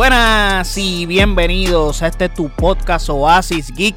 Buenas 0.00 0.78
y 0.78 1.04
bienvenidos 1.04 2.02
a 2.02 2.06
este 2.06 2.30
tu 2.30 2.48
podcast 2.48 3.10
Oasis 3.10 3.70
Geek. 3.70 3.96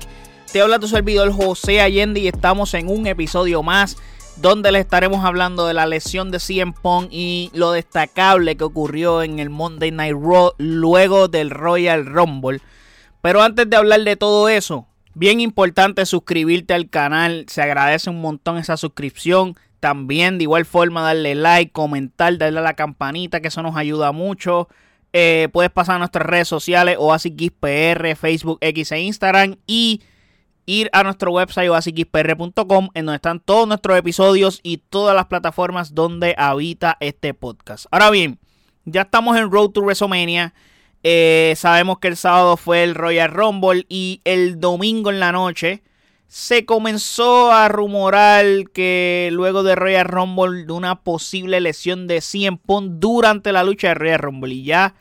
Te 0.51 0.59
habla 0.59 0.77
tu 0.77 0.89
servidor 0.89 1.31
José 1.31 1.79
Allende 1.79 2.19
y 2.19 2.27
estamos 2.27 2.73
en 2.73 2.89
un 2.89 3.07
episodio 3.07 3.63
más 3.63 3.95
donde 4.35 4.73
le 4.73 4.79
estaremos 4.79 5.23
hablando 5.23 5.65
de 5.65 5.73
la 5.73 5.85
lesión 5.85 6.29
de 6.29 6.41
CM 6.41 6.73
Punk 6.73 7.07
y 7.09 7.51
lo 7.53 7.71
destacable 7.71 8.57
que 8.57 8.65
ocurrió 8.65 9.23
en 9.23 9.39
el 9.39 9.49
Monday 9.49 9.91
Night 9.91 10.17
Raw 10.21 10.51
luego 10.57 11.29
del 11.29 11.49
Royal 11.49 12.05
Rumble. 12.05 12.59
Pero 13.21 13.41
antes 13.41 13.69
de 13.69 13.77
hablar 13.77 14.01
de 14.01 14.17
todo 14.17 14.49
eso, 14.49 14.85
bien 15.13 15.39
importante 15.39 16.05
suscribirte 16.05 16.73
al 16.73 16.89
canal, 16.89 17.45
se 17.47 17.61
agradece 17.61 18.09
un 18.09 18.19
montón 18.19 18.57
esa 18.57 18.75
suscripción. 18.75 19.55
También 19.79 20.37
de 20.37 20.43
igual 20.43 20.65
forma 20.65 21.01
darle 21.01 21.33
like, 21.33 21.71
comentar, 21.71 22.37
darle 22.37 22.59
a 22.59 22.63
la 22.63 22.73
campanita, 22.73 23.39
que 23.39 23.47
eso 23.47 23.63
nos 23.63 23.77
ayuda 23.77 24.11
mucho. 24.11 24.67
Eh, 25.13 25.47
puedes 25.53 25.71
pasar 25.71 25.95
a 25.95 25.99
nuestras 25.99 26.25
redes 26.25 26.47
sociales, 26.47 26.97
PR, 27.59 28.15
Facebook, 28.15 28.57
X 28.61 28.91
e 28.91 28.99
Instagram. 29.01 29.55
Y 29.67 30.01
ir 30.65 30.89
a 30.93 31.03
nuestro 31.03 31.31
website 31.31 31.69
oasisxpr.com 31.69 32.89
en 32.93 33.05
donde 33.05 33.15
están 33.17 33.39
todos 33.39 33.67
nuestros 33.67 33.97
episodios 33.97 34.59
y 34.63 34.77
todas 34.77 35.15
las 35.15 35.25
plataformas 35.25 35.93
donde 35.93 36.35
habita 36.37 36.97
este 36.99 37.33
podcast. 37.33 37.85
Ahora 37.91 38.09
bien, 38.09 38.39
ya 38.85 39.01
estamos 39.01 39.37
en 39.37 39.51
Road 39.51 39.69
to 39.69 39.81
WrestleMania. 39.81 40.53
Eh, 41.03 41.53
sabemos 41.57 41.99
que 41.99 42.07
el 42.07 42.15
sábado 42.15 42.55
fue 42.55 42.83
el 42.83 42.95
Royal 42.95 43.29
Rumble 43.29 43.85
y 43.89 44.21
el 44.23 44.59
domingo 44.59 45.09
en 45.09 45.19
la 45.19 45.31
noche 45.33 45.83
se 46.27 46.65
comenzó 46.65 47.51
a 47.51 47.67
rumorar 47.67 48.45
que 48.73 49.29
luego 49.31 49.61
de 49.61 49.75
Royal 49.75 50.05
Rumble 50.05 50.65
de 50.65 50.71
una 50.71 51.01
posible 51.01 51.59
lesión 51.59 52.07
de 52.07 52.21
100 52.21 52.57
Punk 52.57 52.93
durante 52.93 53.51
la 53.51 53.63
lucha 53.63 53.89
de 53.89 53.93
Royal 53.95 54.19
Rumble 54.19 54.53
y 54.55 54.63
ya 54.63 54.95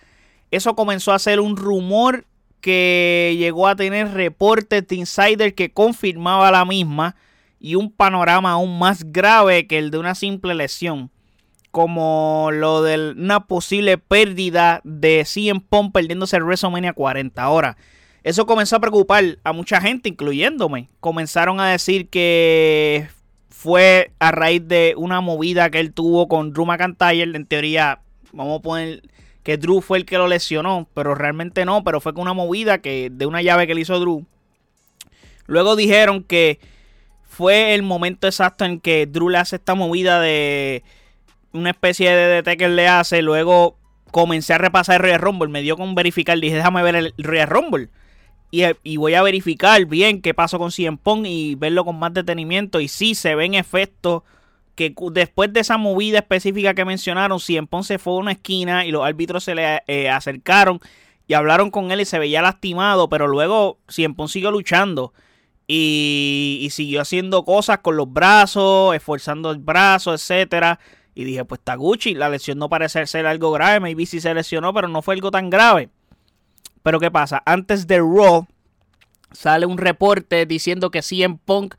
eso 0.53 0.77
comenzó 0.77 1.13
a 1.13 1.19
ser 1.19 1.41
un 1.41 1.57
rumor 1.57 2.27
que 2.61 3.35
llegó 3.39 3.67
a 3.67 3.75
tener 3.75 4.13
reportes 4.13 4.87
de 4.87 4.97
insider 4.97 5.55
que 5.55 5.73
confirmaba 5.73 6.51
la 6.53 6.65
misma 6.65 7.17
y 7.59 7.75
un 7.75 7.91
panorama 7.91 8.53
aún 8.53 8.79
más 8.79 9.13
grave 9.13 9.67
que 9.67 9.79
el 9.79 9.91
de 9.91 9.99
una 9.99 10.15
simple 10.15 10.55
lesión, 10.55 11.11
como 11.71 12.51
lo 12.53 12.83
de 12.83 13.13
una 13.13 13.47
posible 13.47 13.99
pérdida 13.99 14.81
de 14.85 15.25
CM 15.25 15.61
Punk 15.61 15.93
perdiéndose 15.93 16.37
el 16.37 16.45
WrestleMania 16.45 16.93
40. 16.93 17.43
Ahora, 17.43 17.77
eso 18.23 18.45
comenzó 18.47 18.77
a 18.77 18.81
preocupar 18.81 19.39
a 19.43 19.53
mucha 19.53 19.81
gente, 19.81 20.09
incluyéndome. 20.09 20.89
Comenzaron 21.01 21.61
a 21.61 21.71
decir 21.71 22.09
que 22.11 23.09
fue 23.49 24.13
a 24.19 24.33
raíz 24.33 24.63
de 24.69 24.95
una 24.97 25.21
movida 25.21 25.71
que 25.71 25.81
él 25.81 25.93
tuvo 25.93 26.29
con 26.29 26.53
Drew 26.53 26.67
McIntyre. 26.67 27.37
En 27.37 27.47
teoría, 27.47 28.03
vamos 28.33 28.59
a 28.59 28.63
poner 28.63 29.03
que 29.43 29.57
Drew 29.57 29.81
fue 29.81 29.99
el 29.99 30.05
que 30.05 30.19
lo 30.19 30.29
lesionó, 30.29 30.89
pero 30.95 31.15
realmente 31.15 31.65
no, 31.65 31.83
pero 31.85 32.01
fue 32.01 32.15
con 32.15 32.23
una 32.23 32.33
movida 32.33 32.79
que 32.79 33.11
de 33.11 33.27
una 33.27 33.43
llave 33.43 33.67
que 33.67 33.75
le 33.75 33.81
hizo 33.81 33.99
Drew. 33.99 34.25
Luego 35.47 35.77
dijeron 35.77 36.23
que 36.23 36.61
fue 37.23 37.75
el 37.75 37.83
momento 37.83 38.27
exacto 38.27 38.65
en 38.65 38.79
que 38.79 39.07
Drew 39.07 39.31
le 39.31 39.39
hace 39.39 39.57
esta 39.57 39.75
movida 39.75 40.21
de 40.21 40.83
una 41.53 41.71
especie 41.71 42.15
de 42.15 42.43
DT 42.43 42.57
que 42.57 42.65
él 42.67 42.77
le 42.77 42.89
hace. 42.89 43.23
Luego 43.23 43.77
comencé 44.11 44.55
a 44.55 44.59
repasar 44.59 44.97
el 44.97 45.03
Royal 45.03 45.21
Rumble, 45.21 45.49
me 45.49 45.63
dio 45.63 45.77
con 45.77 45.95
verificar, 45.95 46.39
dije, 46.39 46.57
déjame 46.57 46.83
ver 46.83 46.95
el 46.95 47.15
Royal 47.19 47.49
Rumble. 47.49 47.89
Y, 48.51 48.99
voy 48.99 49.15
a 49.15 49.23
verificar 49.23 49.83
bien 49.87 50.21
qué 50.21 50.35
pasó 50.35 50.59
con 50.59 50.71
CM 50.71 50.99
Punk 50.99 51.25
y 51.27 51.55
verlo 51.55 51.87
con 51.87 51.99
más 51.99 52.13
detenimiento. 52.13 52.81
Y 52.81 52.89
sí, 52.89 53.15
se 53.15 53.35
ven 53.35 53.55
efectos 53.55 54.25
que 54.75 54.95
después 55.13 55.53
de 55.53 55.61
esa 55.61 55.77
movida 55.77 56.19
específica 56.19 56.75
que 56.75 56.85
mencionaron, 56.85 57.41
Cien 57.41 57.69
se 57.83 57.99
fue 57.99 58.15
a 58.15 58.17
una 58.17 58.33
esquina 58.33 58.87
y 58.87 58.91
los 58.91 59.05
árbitros 59.05 59.45
se 59.45 59.55
le 59.55 59.83
eh, 59.87 60.09
acercaron 60.09 60.81
y 61.27 61.35
hablaron 61.35 61.71
con 61.71 61.91
él 61.93 62.01
y 62.01 62.05
se 62.05 62.19
veía 62.19 62.43
lastimado, 62.43 63.09
pero 63.09 63.29
luego 63.29 63.79
Cien 63.89 64.17
siguió 64.29 64.51
luchando 64.51 65.13
y, 65.67 66.69
siguió 66.71 67.01
haciendo 67.01 67.45
cosas 67.45 67.79
con 67.79 67.97
los 67.97 68.13
brazos, 68.13 68.95
esforzando 68.95 69.51
el 69.51 69.59
brazo, 69.59 70.13
etcétera. 70.13 70.79
Y 71.15 71.25
dije, 71.25 71.45
pues 71.45 71.61
Taguchi, 71.63 72.15
la 72.15 72.29
lesión 72.29 72.59
no 72.59 72.69
parece 72.69 73.07
ser 73.07 73.27
algo 73.27 73.53
grave, 73.53 73.81
maybe 73.81 74.07
sí 74.07 74.21
se 74.21 74.35
lesionó, 74.35 74.73
pero 74.73 74.89
no 74.89 75.03
fue 75.03 75.15
algo 75.15 75.31
tan 75.31 75.51
grave. 75.51 75.91
Pero 76.83 76.99
¿qué 76.99 77.11
pasa? 77.11 77.43
Antes 77.47 77.87
de 77.87 77.99
Raw 77.99 78.47
sale 79.31 79.67
un 79.67 79.79
reporte 79.79 80.47
diciendo 80.47 80.91
que 80.91 81.03
Cien 81.03 81.39
Punk 81.39 81.75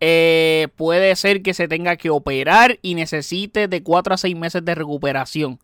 eh, 0.00 0.68
puede 0.76 1.14
ser 1.16 1.42
que 1.42 1.54
se 1.54 1.68
tenga 1.68 1.96
que 1.96 2.10
operar 2.10 2.78
y 2.82 2.94
necesite 2.94 3.68
de 3.68 3.82
4 3.82 4.14
a 4.14 4.18
6 4.18 4.36
meses 4.36 4.64
de 4.64 4.74
recuperación. 4.74 5.58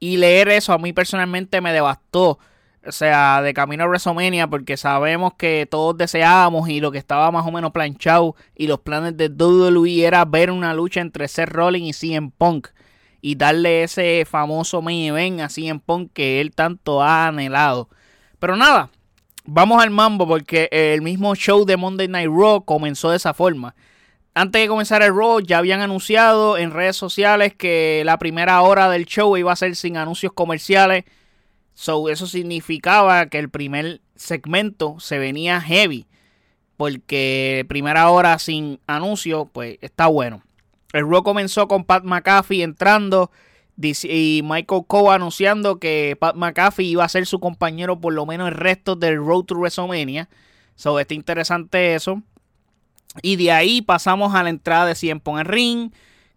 Y 0.00 0.16
leer 0.16 0.48
eso 0.48 0.72
a 0.72 0.78
mí 0.78 0.92
personalmente 0.92 1.60
me 1.60 1.72
devastó. 1.72 2.38
O 2.86 2.92
sea, 2.92 3.42
de 3.42 3.52
camino 3.52 3.84
a 3.84 3.86
WrestleMania, 3.88 4.46
porque 4.46 4.76
sabemos 4.76 5.34
que 5.34 5.66
todos 5.70 5.98
deseábamos 5.98 6.68
y 6.68 6.80
lo 6.80 6.92
que 6.92 6.98
estaba 6.98 7.30
más 7.30 7.46
o 7.46 7.50
menos 7.50 7.72
planchado 7.72 8.34
y 8.54 8.66
los 8.66 8.80
planes 8.80 9.16
de 9.16 9.28
WWE 9.28 10.06
era 10.06 10.24
ver 10.24 10.50
una 10.50 10.72
lucha 10.72 11.00
entre 11.00 11.28
Seth 11.28 11.50
Rollins 11.50 11.88
y 11.88 11.92
CM 11.92 12.30
Punk 12.38 12.68
y 13.20 13.34
darle 13.34 13.82
ese 13.82 14.24
famoso 14.24 14.80
main 14.80 15.06
event 15.06 15.40
a 15.40 15.48
CM 15.48 15.80
Punk 15.80 16.12
que 16.14 16.40
él 16.40 16.52
tanto 16.52 17.02
ha 17.02 17.26
anhelado. 17.26 17.88
Pero 18.38 18.56
nada, 18.56 18.90
vamos 19.50 19.82
al 19.82 19.90
mambo 19.90 20.28
porque 20.28 20.68
el 20.70 21.00
mismo 21.00 21.34
show 21.34 21.64
de 21.64 21.78
Monday 21.78 22.06
Night 22.06 22.28
Raw 22.30 22.64
comenzó 22.64 23.10
de 23.10 23.16
esa 23.16 23.32
forma. 23.32 23.74
Antes 24.34 24.62
de 24.62 24.68
comenzar 24.68 25.02
el 25.02 25.14
Raw 25.14 25.40
ya 25.40 25.58
habían 25.58 25.80
anunciado 25.80 26.58
en 26.58 26.70
redes 26.70 26.96
sociales 26.96 27.54
que 27.54 28.02
la 28.04 28.18
primera 28.18 28.60
hora 28.60 28.90
del 28.90 29.06
show 29.06 29.36
iba 29.36 29.50
a 29.50 29.56
ser 29.56 29.74
sin 29.74 29.96
anuncios 29.96 30.32
comerciales. 30.32 31.04
So, 31.72 32.08
eso 32.08 32.26
significaba 32.26 33.26
que 33.26 33.38
el 33.38 33.48
primer 33.48 34.02
segmento 34.16 35.00
se 35.00 35.18
venía 35.18 35.60
heavy. 35.60 36.06
Porque 36.76 37.64
primera 37.68 38.10
hora 38.10 38.38
sin 38.38 38.80
anuncios, 38.86 39.48
pues 39.52 39.78
está 39.80 40.06
bueno. 40.08 40.42
El 40.92 41.08
Raw 41.08 41.22
comenzó 41.22 41.68
con 41.68 41.84
Pat 41.84 42.04
McAfee 42.04 42.62
entrando 42.62 43.30
y 43.80 44.40
Michael 44.44 44.82
Cole 44.86 45.14
anunciando 45.14 45.78
que 45.78 46.16
Pat 46.18 46.34
McAfee 46.34 46.86
iba 46.86 47.04
a 47.04 47.08
ser 47.08 47.26
su 47.26 47.38
compañero 47.38 48.00
por 48.00 48.12
lo 48.12 48.26
menos 48.26 48.48
el 48.48 48.54
resto 48.54 48.96
del 48.96 49.16
Road 49.18 49.44
to 49.44 49.54
WrestleMania. 49.54 50.28
So, 50.74 50.98
está 50.98 51.14
interesante 51.14 51.94
eso. 51.94 52.22
Y 53.22 53.36
de 53.36 53.52
ahí 53.52 53.82
pasamos 53.82 54.34
a 54.34 54.42
la 54.42 54.50
entrada 54.50 54.86
de 54.86 54.94
Cien 54.94 55.22
en 55.24 55.44
ring. 55.44 55.90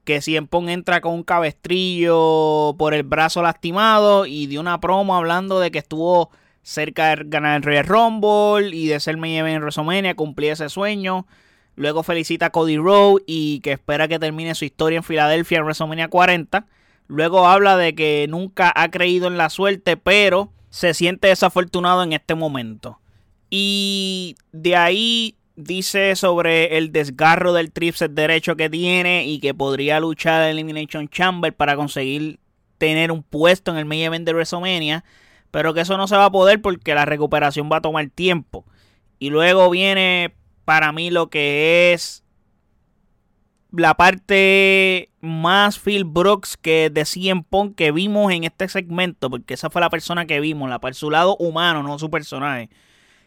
Que 0.04 0.22
Cien 0.22 0.50
entra 0.68 1.02
con 1.02 1.14
un 1.14 1.24
cabestrillo 1.24 2.76
por 2.78 2.94
el 2.94 3.04
brazo 3.04 3.42
lastimado. 3.42 4.26
Y 4.26 4.48
de 4.48 4.60
una 4.60 4.80
promo 4.80 5.16
hablando 5.16 5.60
de 5.60 5.72
que 5.72 5.80
estuvo 5.80 6.32
cerca 6.64 7.16
de 7.16 7.24
ganar 7.26 7.58
el 7.58 7.64
Royal 7.64 7.86
Rumble. 7.86 8.76
Y 8.76 8.88
de 8.88 9.00
ser 9.00 9.18
main 9.18 9.46
en 9.46 9.62
WrestleMania. 9.62 10.16
Cumplir 10.16 10.54
ese 10.54 10.70
sueño. 10.70 11.28
Luego 11.76 12.04
felicita 12.04 12.48
a 12.48 12.50
Cody 12.52 12.78
Rhodes. 12.78 13.24
Y 13.28 13.60
que 13.62 13.74
espera 13.74 14.08
que 14.08 14.20
termine 14.20 14.56
su 14.56 14.66
historia 14.66 14.98
en 14.98 15.04
Filadelfia 15.04 15.60
en 15.60 15.66
WrestleMania 15.66 16.08
40. 16.08 16.66
Luego 17.12 17.46
habla 17.46 17.76
de 17.76 17.94
que 17.94 18.26
nunca 18.30 18.72
ha 18.74 18.90
creído 18.90 19.28
en 19.28 19.36
la 19.36 19.50
suerte, 19.50 19.98
pero 19.98 20.54
se 20.70 20.94
siente 20.94 21.28
desafortunado 21.28 22.04
en 22.04 22.14
este 22.14 22.36
momento. 22.36 23.02
Y 23.50 24.38
de 24.54 24.78
ahí 24.78 25.36
dice 25.58 26.16
sobre 26.16 26.78
el 26.78 26.94
desgarro 26.94 27.52
del 27.52 27.74
tríceps 27.74 28.16
derecho 28.16 28.56
que 28.56 28.70
tiene 28.70 29.26
y 29.26 29.42
que 29.42 29.54
podría 29.54 30.00
luchar 30.00 30.44
en 30.44 30.52
Elimination 30.52 31.10
Chamber 31.10 31.54
para 31.54 31.76
conseguir 31.76 32.40
tener 32.78 33.12
un 33.12 33.24
puesto 33.24 33.72
en 33.72 33.78
el 33.78 33.84
main 33.84 34.04
event 34.04 34.26
de 34.26 34.34
WrestleMania, 34.34 35.04
pero 35.52 35.74
que 35.74 35.82
eso 35.82 35.98
no 35.98 36.08
se 36.08 36.16
va 36.16 36.24
a 36.24 36.32
poder 36.32 36.62
porque 36.62 36.96
la 36.96 37.04
recuperación 37.04 37.70
va 37.70 37.78
a 37.78 37.82
tomar 37.82 38.08
tiempo. 38.08 38.64
Y 39.20 39.32
luego 39.32 39.70
viene 39.70 40.34
para 40.64 40.94
mí 40.94 41.10
lo 41.10 41.30
que 41.30 41.92
es 41.92 42.21
la 43.72 43.96
parte 43.96 45.10
más 45.22 45.80
Phil 45.80 46.04
Brooks 46.04 46.58
que 46.58 46.90
de 46.90 47.06
CM 47.06 47.44
Punk 47.50 47.76
que 47.76 47.92
vimos 47.92 48.32
en 48.32 48.44
este 48.44 48.68
segmento, 48.68 49.30
porque 49.30 49.54
esa 49.54 49.70
fue 49.70 49.82
la 49.82 49.90
persona 49.90 50.26
que 50.26 50.40
vimos, 50.40 50.70
la 50.70 50.80
su 50.94 51.10
lado 51.10 51.38
humano, 51.38 51.84
no 51.84 51.98
su 51.98 52.10
personaje. 52.10 52.70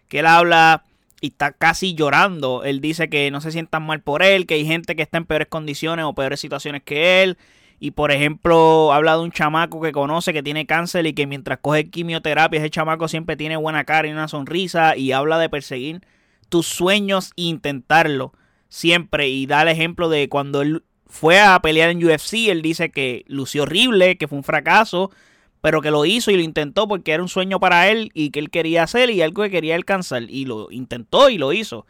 Que 0.08 0.20
él 0.20 0.26
habla 0.26 0.84
y 1.20 1.28
está 1.28 1.52
casi 1.52 1.94
llorando. 1.94 2.64
Él 2.64 2.80
dice 2.80 3.08
que 3.08 3.30
no 3.30 3.40
se 3.40 3.52
sientan 3.52 3.86
mal 3.86 4.02
por 4.02 4.22
él, 4.22 4.46
que 4.46 4.54
hay 4.54 4.66
gente 4.66 4.94
que 4.96 5.02
está 5.02 5.18
en 5.18 5.24
peores 5.24 5.48
condiciones 5.48 6.04
o 6.04 6.14
peores 6.14 6.40
situaciones 6.40 6.82
que 6.82 7.22
él. 7.22 7.38
Y 7.80 7.92
por 7.92 8.12
ejemplo, 8.12 8.92
habla 8.92 9.16
de 9.16 9.22
un 9.22 9.32
chamaco 9.32 9.80
que 9.80 9.92
conoce 9.92 10.32
que 10.32 10.42
tiene 10.42 10.66
cáncer 10.66 11.06
y 11.06 11.14
que 11.14 11.26
mientras 11.26 11.58
coge 11.58 11.90
quimioterapia, 11.90 12.60
ese 12.60 12.70
chamaco 12.70 13.08
siempre 13.08 13.36
tiene 13.36 13.56
buena 13.56 13.84
cara 13.84 14.08
y 14.08 14.12
una 14.12 14.28
sonrisa. 14.28 14.96
Y 14.96 15.12
habla 15.12 15.38
de 15.38 15.48
perseguir 15.48 16.02
tus 16.50 16.66
sueños 16.66 17.32
e 17.36 17.42
intentarlo 17.42 18.32
siempre 18.74 19.28
y 19.28 19.46
da 19.46 19.62
el 19.62 19.68
ejemplo 19.68 20.08
de 20.08 20.28
cuando 20.28 20.60
él 20.60 20.82
fue 21.06 21.38
a 21.38 21.60
pelear 21.62 21.90
en 21.90 22.04
UFC, 22.04 22.48
él 22.48 22.60
dice 22.60 22.90
que 22.90 23.24
lució 23.28 23.62
horrible, 23.62 24.18
que 24.18 24.26
fue 24.26 24.36
un 24.36 24.42
fracaso, 24.42 25.12
pero 25.60 25.80
que 25.80 25.92
lo 25.92 26.04
hizo 26.04 26.32
y 26.32 26.36
lo 26.36 26.42
intentó 26.42 26.88
porque 26.88 27.12
era 27.12 27.22
un 27.22 27.28
sueño 27.28 27.60
para 27.60 27.88
él 27.88 28.10
y 28.14 28.30
que 28.30 28.40
él 28.40 28.50
quería 28.50 28.82
hacer 28.82 29.10
y 29.10 29.22
algo 29.22 29.44
que 29.44 29.50
quería 29.50 29.76
alcanzar 29.76 30.24
y 30.28 30.44
lo 30.44 30.72
intentó 30.72 31.30
y 31.30 31.38
lo 31.38 31.52
hizo. 31.52 31.86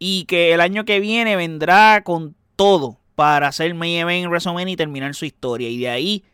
Y 0.00 0.24
que 0.24 0.52
el 0.52 0.60
año 0.60 0.84
que 0.84 0.98
viene 0.98 1.36
vendrá 1.36 2.02
con 2.02 2.34
todo 2.56 2.98
para 3.14 3.46
hacer 3.46 3.72
main 3.74 4.00
event 4.00 4.24
en 4.24 4.30
WrestleMania 4.30 4.72
y 4.72 4.76
terminar 4.76 5.14
su 5.14 5.26
historia. 5.26 5.68
Y 5.68 5.78
de 5.78 5.88
ahí 5.88 6.24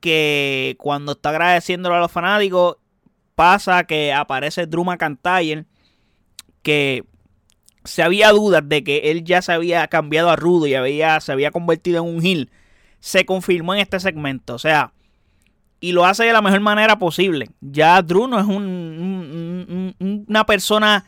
que 0.00 0.74
cuando 0.76 1.12
está 1.12 1.28
agradeciéndolo 1.28 1.94
a 1.94 2.00
los 2.00 2.10
fanáticos, 2.10 2.78
pasa 3.36 3.84
que 3.84 4.12
aparece 4.12 4.66
Drew 4.66 4.82
McIntyre, 4.82 5.66
que 6.62 7.04
se 7.86 8.02
había 8.02 8.30
dudas 8.30 8.62
de 8.68 8.84
que 8.84 9.10
él 9.10 9.24
ya 9.24 9.42
se 9.42 9.52
había 9.52 9.86
cambiado 9.88 10.30
a 10.30 10.36
rudo 10.36 10.66
y 10.66 10.74
había, 10.74 11.20
se 11.20 11.32
había 11.32 11.50
convertido 11.50 12.02
en 12.04 12.16
un 12.16 12.24
heel. 12.24 12.50
Se 13.00 13.24
confirmó 13.24 13.74
en 13.74 13.80
este 13.80 14.00
segmento. 14.00 14.54
O 14.54 14.58
sea, 14.58 14.92
y 15.80 15.92
lo 15.92 16.04
hace 16.04 16.24
de 16.24 16.32
la 16.32 16.42
mejor 16.42 16.60
manera 16.60 16.98
posible. 16.98 17.50
Ya 17.60 18.00
Drew 18.02 18.26
no 18.26 18.38
es 18.38 18.46
un, 18.46 19.94
una 20.28 20.46
persona 20.46 21.04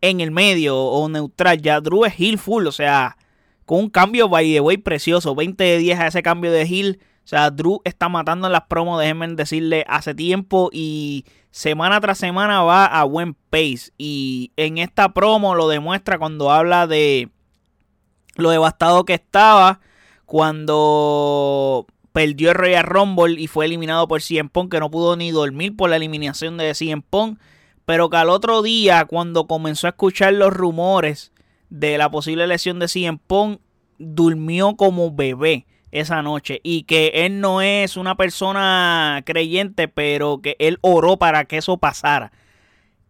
en 0.00 0.20
el 0.20 0.30
medio 0.30 0.78
o 0.78 1.08
neutral. 1.08 1.60
Ya 1.60 1.80
Drew 1.80 2.04
es 2.04 2.18
heel 2.18 2.38
full. 2.38 2.66
O 2.66 2.72
sea, 2.72 3.16
con 3.64 3.80
un 3.80 3.90
cambio 3.90 4.28
by 4.28 4.52
the 4.52 4.60
way 4.60 4.76
precioso. 4.78 5.34
20 5.34 5.62
de 5.62 5.78
10 5.78 5.98
a 6.00 6.06
ese 6.08 6.22
cambio 6.22 6.50
de 6.50 6.62
heel. 6.62 7.00
O 7.26 7.28
sea, 7.28 7.50
Drew 7.50 7.80
está 7.84 8.08
matando 8.08 8.46
en 8.46 8.52
las 8.52 8.66
promos, 8.68 9.00
déjenme 9.00 9.26
decirle, 9.34 9.84
hace 9.88 10.14
tiempo 10.14 10.70
y 10.72 11.24
semana 11.56 12.02
tras 12.02 12.18
semana 12.18 12.62
va 12.64 12.84
a 12.84 13.04
buen 13.04 13.32
pace. 13.32 13.90
Y 13.96 14.52
en 14.56 14.76
esta 14.76 15.14
promo 15.14 15.54
lo 15.54 15.68
demuestra 15.68 16.18
cuando 16.18 16.50
habla 16.50 16.86
de 16.86 17.30
lo 18.34 18.50
devastado 18.50 19.06
que 19.06 19.14
estaba 19.14 19.80
cuando 20.26 21.86
perdió 22.12 22.50
el 22.50 22.56
Royal 22.56 22.84
Rumble 22.84 23.40
y 23.40 23.46
fue 23.46 23.64
eliminado 23.64 24.06
por 24.06 24.20
CM 24.20 24.50
Punk, 24.50 24.70
que 24.70 24.80
no 24.80 24.90
pudo 24.90 25.16
ni 25.16 25.30
dormir 25.30 25.74
por 25.74 25.88
la 25.88 25.96
eliminación 25.96 26.58
de 26.58 26.74
CM 26.74 27.02
Punk. 27.08 27.38
Pero 27.86 28.10
que 28.10 28.18
al 28.18 28.28
otro 28.28 28.60
día, 28.60 29.06
cuando 29.06 29.46
comenzó 29.46 29.86
a 29.86 29.90
escuchar 29.90 30.34
los 30.34 30.52
rumores 30.52 31.32
de 31.70 31.96
la 31.96 32.10
posible 32.10 32.46
lesión 32.46 32.78
de 32.80 32.88
CM 32.88 33.18
Punk, 33.26 33.60
durmió 33.98 34.76
como 34.76 35.10
bebé 35.10 35.64
esa 36.00 36.22
noche 36.22 36.60
y 36.62 36.84
que 36.84 37.12
él 37.14 37.40
no 37.40 37.60
es 37.62 37.96
una 37.96 38.16
persona 38.16 39.22
creyente, 39.24 39.88
pero 39.88 40.40
que 40.42 40.56
él 40.58 40.78
oró 40.80 41.16
para 41.16 41.44
que 41.44 41.58
eso 41.58 41.78
pasara. 41.78 42.32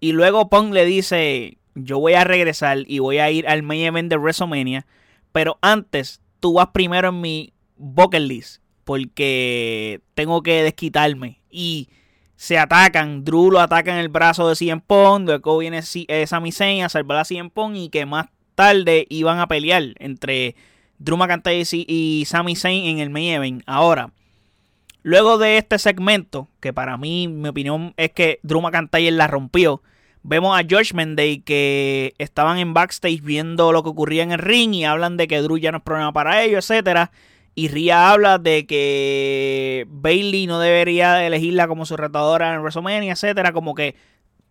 Y 0.00 0.12
luego 0.12 0.49
Punk 0.49 0.73
le 0.73 0.85
dice, 0.85 1.59
yo 1.75 1.99
voy 1.99 2.15
a 2.15 2.25
regresar 2.25 2.79
y 2.87 2.99
voy 2.99 3.19
a 3.19 3.31
ir 3.31 3.49
al 3.49 3.62
main 3.62 3.87
event 3.87 4.11
de 4.11 4.17
WrestleMania, 4.17 4.87
pero 5.33 5.59
antes 5.61 6.21
tú 6.41 6.55
vas 6.55 6.69
primero 6.69 7.09
en 7.09 7.21
mi 7.21 7.53
bucket 7.77 8.23
list 8.23 8.62
porque 8.85 10.00
tengo 10.15 10.43
que 10.43 10.62
desquitarme 10.62 11.41
y 11.50 11.88
se 12.37 12.59
atacan, 12.59 13.25
Drew 13.25 13.50
lo 13.50 13.61
ataca 13.61 13.93
en 13.93 13.99
el 13.99 14.09
brazo 14.09 14.49
de 14.49 14.55
CM 14.55 14.81
Punk, 14.87 15.27
luego 15.27 15.59
viene 15.59 15.81
eh, 16.09 16.27
Sami 16.27 16.53
Zayn 16.53 16.85
a 16.85 16.88
salvar 16.88 17.19
a 17.19 17.25
CM 17.25 17.50
Punk 17.50 17.75
y 17.77 17.88
que 17.88 18.06
más 18.06 18.27
tarde 18.55 19.06
iban 19.11 19.41
a 19.41 19.49
pelear 19.49 19.94
entre 19.99 20.55
Drew 20.98 21.16
McIntyre 21.16 21.64
y 21.70 22.25
Sami 22.26 22.56
Zayn 22.56 22.87
en 22.87 22.98
el 22.98 23.10
main 23.10 23.34
event. 23.34 23.62
Ahora, 23.66 24.10
luego 25.02 25.38
de 25.38 25.58
este 25.58 25.78
segmento, 25.78 26.48
que 26.60 26.72
para 26.72 26.96
mí, 26.96 27.28
mi 27.28 27.48
opinión 27.48 27.94
es 27.96 28.12
que 28.12 28.40
Drew 28.43 28.60
McIntyre 28.60 29.10
la 29.10 29.26
rompió, 29.26 29.82
vemos 30.22 30.58
a 30.58 30.64
George 30.69 30.93
Day 31.14 31.38
que 31.40 32.14
estaban 32.19 32.58
en 32.58 32.75
backstage 32.75 33.22
viendo 33.22 33.72
lo 33.72 33.82
que 33.82 33.90
ocurría 33.90 34.22
en 34.22 34.32
el 34.32 34.38
ring 34.38 34.75
y 34.75 34.84
hablan 34.84 35.16
de 35.16 35.28
que 35.28 35.40
Drew 35.40 35.58
ya 35.58 35.70
no 35.70 35.78
es 35.78 35.84
problema 35.84 36.12
para 36.12 36.43
ellos, 36.43 36.69
etcétera. 36.69 37.12
Y 37.54 37.69
Ria 37.69 38.10
habla 38.10 38.37
de 38.37 38.66
que 38.66 39.87
Bailey 39.88 40.46
no 40.46 40.60
debería 40.60 41.26
elegirla 41.26 41.66
como 41.66 41.87
su 41.87 41.96
retadora 41.96 42.52
en 42.52 42.60
WrestleMania, 42.60 43.12
etcétera. 43.12 43.52
Como 43.52 43.75
que 43.75 43.94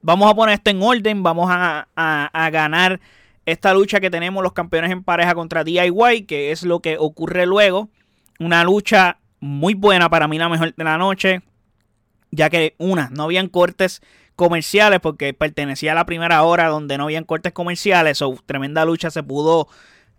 vamos 0.02 0.32
a 0.32 0.34
poner 0.34 0.56
esto 0.56 0.72
en 0.72 0.82
orden, 0.82 1.22
vamos 1.22 1.48
a, 1.52 1.88
a 1.96 2.50
ganar 2.50 3.00
esta 3.46 3.74
lucha 3.74 4.00
que 4.00 4.10
tenemos 4.10 4.44
los 4.44 4.54
campeones 4.54 4.92
en 4.92 5.04
pareja 5.04 5.36
contra 5.36 5.64
DIY, 5.64 6.24
que 6.28 6.52
es 6.52 6.64
lo 6.64 6.80
que 6.80 6.98
ocurre 6.98 7.46
luego. 7.46 7.90
Una 8.40 8.64
lucha 8.64 9.20
muy 9.40 9.74
buena, 9.74 10.10
para 10.10 10.28
mí 10.28 10.38
la 10.38 10.50
mejor 10.50 10.74
de 10.74 10.84
la 10.84 10.98
noche, 10.98 11.42
ya 12.32 12.50
que 12.50 12.76
una, 12.78 13.10
no 13.12 13.24
habían 13.24 13.48
cortes 13.48 14.02
comerciales 14.36 15.00
porque 15.00 15.34
pertenecía 15.34 15.94
a 15.94 15.96
la 15.96 16.06
primera 16.06 16.44
hora 16.44 16.68
donde 16.68 16.98
no 16.98 17.06
habían 17.06 17.24
cortes 17.24 17.54
comerciales, 17.54 18.22
o 18.22 18.38
tremenda 18.46 18.84
lucha 18.86 19.12
se 19.12 19.24
pudo 19.24 19.68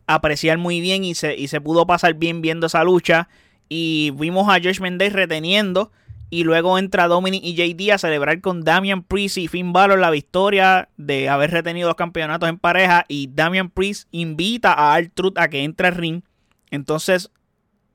apreciar 0.06 0.58
muy 0.58 0.80
bien 0.80 1.04
y 1.04 1.14
se, 1.14 1.36
y 1.36 1.48
se 1.48 1.60
pudo 1.60 1.86
pasar 1.86 2.14
bien 2.14 2.40
viendo 2.40 2.66
esa 2.66 2.84
lucha. 2.84 3.28
Y 3.68 4.12
vimos 4.12 4.48
a 4.48 4.60
Josh 4.62 4.80
Mendez 4.80 5.12
reteniendo 5.12 5.90
y 6.28 6.44
luego 6.44 6.78
entra 6.78 7.06
Dominic 7.06 7.42
y 7.44 7.54
JD 7.54 7.92
a 7.92 7.98
celebrar 7.98 8.40
con 8.40 8.62
Damian 8.62 9.02
Priest 9.02 9.38
y 9.38 9.48
Finn 9.48 9.72
Balor 9.72 9.98
la 9.98 10.10
victoria 10.10 10.88
de 10.96 11.28
haber 11.28 11.52
retenido 11.52 11.88
los 11.88 11.96
campeonatos 11.96 12.48
en 12.48 12.58
pareja. 12.58 13.04
Y 13.08 13.28
Damian 13.32 13.70
Priest 13.70 14.08
invita 14.10 14.74
a 14.76 14.98
R-Truth 14.98 15.38
a 15.38 15.48
que 15.48 15.62
entre 15.62 15.88
al 15.88 15.94
ring. 15.94 16.22
Entonces, 16.70 17.30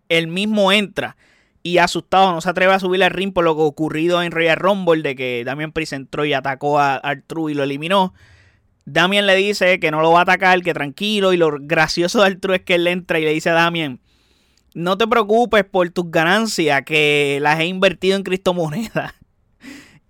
él 0.08 0.28
mismo 0.28 0.72
entra 0.72 1.18
y 1.64 1.78
asustado 1.78 2.32
no 2.32 2.42
se 2.42 2.50
atreve 2.50 2.74
a 2.74 2.80
subir 2.80 3.04
al 3.04 3.12
ring 3.12 3.34
por 3.34 3.44
lo 3.44 3.56
que 3.56 3.62
ocurrido 3.62 4.24
en 4.24 4.32
Royal 4.32 4.58
Rumble 4.58 5.04
de 5.04 5.16
que 5.16 5.44
Damian 5.46 5.74
Priest 5.74 5.94
entró 5.94 6.26
y 6.26 6.34
atacó 6.34 6.80
a 6.80 7.02
R-Truth 7.04 7.52
y 7.52 7.54
lo 7.54 7.64
eliminó. 7.64 8.14
Damian 8.86 9.28
le 9.28 9.36
dice 9.36 9.80
que 9.80 9.92
no 9.92 10.02
lo 10.02 10.12
va 10.12 10.20
a 10.20 10.24
atacar, 10.24 10.62
que 10.62 10.74
tranquilo. 10.74 11.34
Y 11.34 11.38
lo 11.38 11.58
gracioso 11.60 12.22
de 12.22 12.30
R-Truth 12.30 12.56
es 12.56 12.62
que 12.62 12.76
él 12.76 12.88
entra 12.88 13.20
y 13.20 13.26
le 13.26 13.34
dice 13.34 13.50
a 13.50 13.54
Damian 13.54 14.00
no 14.74 14.98
te 14.98 15.08
preocupes 15.08 15.64
por 15.66 15.90
tus 15.90 16.10
ganancias 16.10 16.84
que 16.84 17.40
las 17.42 17.60
he 17.60 17.66
invertido 17.66 18.16
en 18.16 18.24
criptomonedas. 18.24 19.14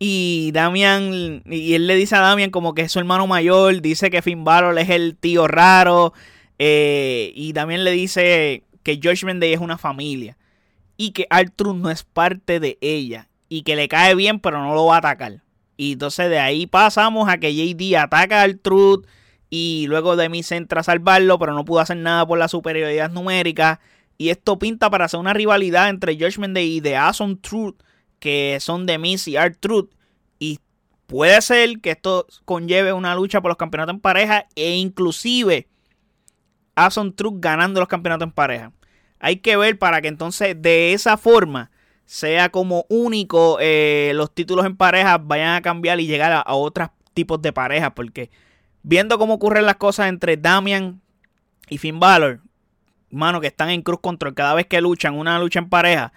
Y 0.04 0.50
Damian, 0.52 1.44
y 1.46 1.76
él 1.76 1.86
le 1.86 1.94
dice 1.94 2.16
a 2.16 2.22
Damian 2.22 2.50
como 2.50 2.74
que 2.74 2.82
es 2.82 2.92
su 2.92 2.98
hermano 2.98 3.28
mayor, 3.28 3.82
dice 3.82 4.10
que 4.10 4.24
Finn 4.24 4.44
Balor 4.44 4.80
es 4.80 4.90
el 4.90 5.16
tío 5.16 5.48
raro. 5.48 6.12
Eh, 6.58 7.32
y 7.36 7.54
Damian 7.54 7.84
le 7.84 7.92
dice 7.92 8.64
que 8.82 8.96
Judgment 8.96 9.40
Day 9.40 9.54
es 9.54 9.60
una 9.60 9.78
familia. 9.78 10.40
Y 10.98 11.12
que 11.12 11.28
Arthur 11.30 11.76
no 11.76 11.92
es 11.92 12.02
parte 12.02 12.60
de 12.60 12.80
ella. 12.82 13.30
Y 13.48 13.62
que 13.62 13.76
le 13.76 13.88
cae 13.88 14.16
bien, 14.16 14.40
pero 14.40 14.64
no 14.64 14.74
lo 14.74 14.88
va 14.88 14.96
a 14.96 14.98
atacar. 14.98 15.44
Y 15.78 15.94
entonces 15.94 16.32
de 16.32 16.40
ahí 16.40 16.66
pasamos 16.66 17.30
a 17.30 17.38
que 17.38 17.54
JD 17.54 17.96
ataca 17.96 18.42
a 18.42 18.44
Arthur. 18.46 19.06
Y 19.52 19.86
luego 19.88 20.16
de 20.16 20.30
mí 20.30 20.42
se 20.42 20.56
entra 20.56 20.82
a 20.82 20.84
salvarlo, 20.84 21.38
pero 21.38 21.54
no 21.54 21.64
pudo 21.64 21.80
hacer 21.80 21.98
nada 21.98 22.26
por 22.26 22.40
la 22.40 22.48
superioridad 22.48 23.12
numérica. 23.12 23.80
Y 24.22 24.30
esto 24.30 24.60
pinta 24.60 24.92
para 24.92 25.06
hacer 25.06 25.20
una 25.20 25.34
rivalidad 25.34 25.90
entre 25.90 26.14
Judgment 26.14 26.54
Day 26.54 26.76
y 26.76 26.82
The 26.82 26.96
Awesome 26.96 27.38
Truth, 27.38 27.82
que 28.20 28.60
son 28.62 28.86
de 28.86 29.00
Miss 29.00 29.28
y 29.28 29.36
Art 29.36 29.58
Truth. 29.60 29.90
Y 30.38 30.60
puede 31.08 31.42
ser 31.42 31.82
que 31.82 31.90
esto 31.90 32.28
conlleve 32.46 32.94
una 32.94 33.16
lucha 33.16 33.42
por 33.42 33.50
los 33.50 33.58
campeonatos 33.58 33.96
en 33.96 34.00
pareja 34.00 34.46
e 34.54 34.76
inclusive 34.76 35.68
Awesome 36.76 37.14
Truth 37.14 37.38
ganando 37.40 37.80
los 37.80 37.90
campeonatos 37.90 38.28
en 38.28 38.32
pareja. 38.32 38.72
Hay 39.20 39.38
que 39.38 39.58
ver 39.58 39.80
para 39.80 40.04
que 40.04 40.10
entonces 40.10 40.56
de 40.62 40.94
esa 40.94 41.18
forma 41.18 41.72
sea 42.06 42.50
como 42.50 42.86
único 42.90 43.58
eh, 43.60 44.12
los 44.14 44.32
títulos 44.36 44.68
en 44.68 44.78
pareja 44.78 45.18
vayan 45.18 45.56
a 45.56 45.64
cambiar 45.64 46.00
y 46.00 46.06
llegar 46.06 46.32
a, 46.32 46.42
a 46.42 46.54
otros 46.54 46.90
tipos 47.16 47.42
de 47.42 47.54
parejas. 47.54 47.94
Porque 47.96 48.30
viendo 48.84 49.18
cómo 49.18 49.34
ocurren 49.34 49.66
las 49.66 49.78
cosas 49.78 50.10
entre 50.10 50.38
Damian 50.38 51.02
y 51.70 51.80
Finn 51.80 52.00
Balor, 52.00 52.40
mano, 53.12 53.42
que 53.42 53.48
están 53.48 53.70
en 53.70 53.82
cruz 53.82 54.00
control 54.02 54.34
cada 54.34 54.54
vez 54.54 54.68
que 54.68 54.82
luchan, 54.82 55.16
una 55.16 55.40
lucha 55.40 55.60
en 55.60 55.70
pareja, 55.70 56.14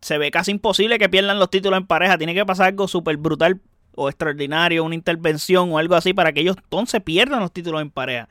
se 0.00 0.18
ve 0.18 0.30
casi 0.30 0.52
imposible 0.52 0.98
que 0.98 1.08
pierdan 1.08 1.38
los 1.38 1.50
títulos 1.50 1.78
en 1.78 1.86
pareja. 1.86 2.18
Tiene 2.18 2.34
que 2.34 2.46
pasar 2.46 2.68
algo 2.68 2.88
súper 2.88 3.16
brutal 3.16 3.60
o 3.94 4.08
extraordinario, 4.08 4.84
una 4.84 4.94
intervención 4.94 5.72
o 5.72 5.78
algo 5.78 5.94
así 5.94 6.14
para 6.14 6.32
que 6.32 6.40
ellos 6.40 6.56
entonces 6.62 7.02
pierdan 7.02 7.40
los 7.40 7.52
títulos 7.52 7.82
en 7.82 7.90
pareja. 7.90 8.28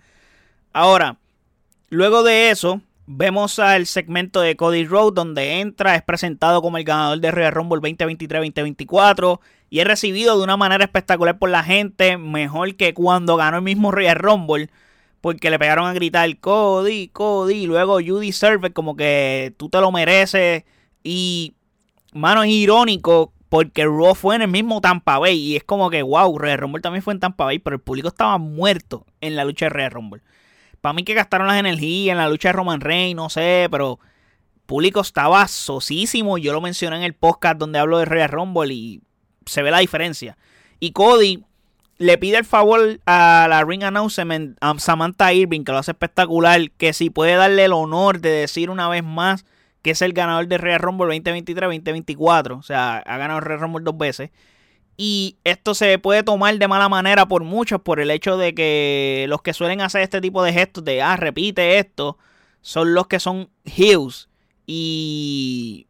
Ahora, 0.72 1.18
luego 1.90 2.24
de 2.24 2.52
eso, 2.52 2.82
vemos 3.08 3.60
al 3.60 3.86
segmento 3.86 4.42
de 4.42 4.56
Cody 4.56 4.86
Rhodes 4.86 5.16
donde 5.16 5.60
entra, 5.60 5.96
es 5.96 6.04
presentado 6.04 6.62
como 6.62 6.78
el 6.78 6.84
ganador 6.84 7.20
de 7.20 7.32
Royal 7.32 7.52
Rumble 7.52 7.82
2023-2024 7.82 9.40
y 9.70 9.80
es 9.80 9.88
recibido 9.88 10.38
de 10.38 10.44
una 10.44 10.58
manera 10.58 10.84
espectacular 10.84 11.38
por 11.38 11.50
la 11.50 11.64
gente, 11.64 12.18
mejor 12.18 12.76
que 12.76 12.94
cuando 12.94 13.36
ganó 13.36 13.58
el 13.58 13.64
mismo 13.64 13.92
Royal 13.92 14.16
Rumble 14.16 14.70
porque 15.26 15.50
le 15.50 15.58
pegaron 15.58 15.88
a 15.88 15.94
gritar 15.94 16.38
Cody, 16.38 17.08
Cody, 17.08 17.66
luego 17.66 18.00
You 18.00 18.20
deserve 18.20 18.74
como 18.74 18.96
que 18.96 19.56
tú 19.58 19.70
te 19.70 19.82
lo 19.82 19.92
mereces. 19.92 20.66
Y, 21.04 21.56
mano, 22.14 22.44
es 22.44 22.52
irónico 22.52 23.34
porque 23.50 23.86
Raw 23.86 24.14
fue 24.14 24.36
en 24.36 24.44
el 24.44 24.50
mismo 24.50 24.82
Tampa 24.82 25.18
Bay 25.18 25.36
y 25.36 25.56
es 25.56 25.64
como 25.64 25.90
que, 25.90 26.04
wow, 26.04 26.38
Red 26.38 26.60
Rumble 26.60 26.84
también 26.84 27.02
fue 27.02 27.16
en 27.16 27.20
Tampa 27.20 27.46
Bay, 27.46 27.58
pero 27.58 27.78
el 27.78 27.82
público 27.82 28.08
estaba 28.08 28.38
muerto 28.38 29.08
en 29.20 29.36
la 29.36 29.46
lucha 29.46 29.66
de 29.66 29.70
Red 29.72 29.94
Rumble. 29.94 30.22
Para 30.80 30.94
mí 30.94 31.04
que 31.04 31.16
gastaron 31.16 31.48
las 31.48 31.58
energías 31.58 32.12
en 32.12 32.20
la 32.20 32.30
lucha 32.30 32.50
de 32.50 32.54
Roman 32.54 32.82
Reigns, 32.82 33.16
no 33.16 33.32
sé, 33.32 33.68
pero 33.72 33.98
el 34.54 34.62
público 34.68 35.02
estaba 35.02 35.48
sosísimo. 35.48 36.38
Yo 36.38 36.54
lo 36.54 36.62
mencioné 36.62 36.98
en 36.98 37.04
el 37.04 37.16
podcast 37.16 37.58
donde 37.58 37.80
hablo 37.80 37.98
de 37.98 38.06
Red 38.06 38.30
Rumble 38.30 38.72
y 38.72 39.02
se 39.48 39.64
ve 39.64 39.72
la 39.72 39.80
diferencia. 39.80 40.38
Y 40.80 40.92
Cody 40.92 41.44
le 41.98 42.18
pide 42.18 42.38
el 42.38 42.46
favor 42.46 43.00
a 43.06 43.48
la 43.50 43.64
ring 43.64 43.84
announcement 43.84 44.58
a 44.62 44.78
Samantha 44.80 45.34
Irving, 45.34 45.64
que 45.64 45.72
lo 45.72 45.78
hace 45.78 45.92
espectacular, 45.92 46.72
que 46.72 46.94
si 46.94 47.10
puede 47.10 47.36
darle 47.36 47.66
el 47.66 47.74
honor 47.74 48.20
de 48.20 48.30
decir 48.30 48.70
una 48.70 48.90
vez 48.90 49.04
más 49.04 49.46
que 49.86 49.92
es 49.92 50.02
el 50.02 50.14
ganador 50.14 50.48
de 50.48 50.58
Real 50.58 50.80
Rumble 50.80 51.16
2023-2024. 51.22 52.58
O 52.58 52.64
sea, 52.64 52.98
ha 52.98 53.18
ganado 53.18 53.40
Real 53.40 53.60
Rumble 53.60 53.84
dos 53.84 53.96
veces. 53.96 54.32
Y 54.98 55.38
esto 55.44 55.76
se 55.76 56.00
puede 56.00 56.24
tomar 56.24 56.58
de 56.58 56.68
mala 56.68 56.90
manera 56.90 57.28
por 57.28 57.44
muchos, 57.44 57.82
por 57.82 58.00
el 58.00 58.10
hecho 58.10 58.36
de 58.36 58.56
que 58.56 59.28
los 59.30 59.44
que 59.44 59.54
suelen 59.54 59.82
hacer 59.82 60.02
este 60.02 60.22
tipo 60.22 60.42
de 60.42 60.54
gestos 60.54 60.84
de, 60.84 61.04
ah, 61.04 61.18
repite 61.18 61.78
esto, 61.78 62.18
son 62.62 62.96
los 62.96 63.06
que 63.06 63.20
son 63.20 63.52
heels. 63.64 64.28
Y 64.66 65.86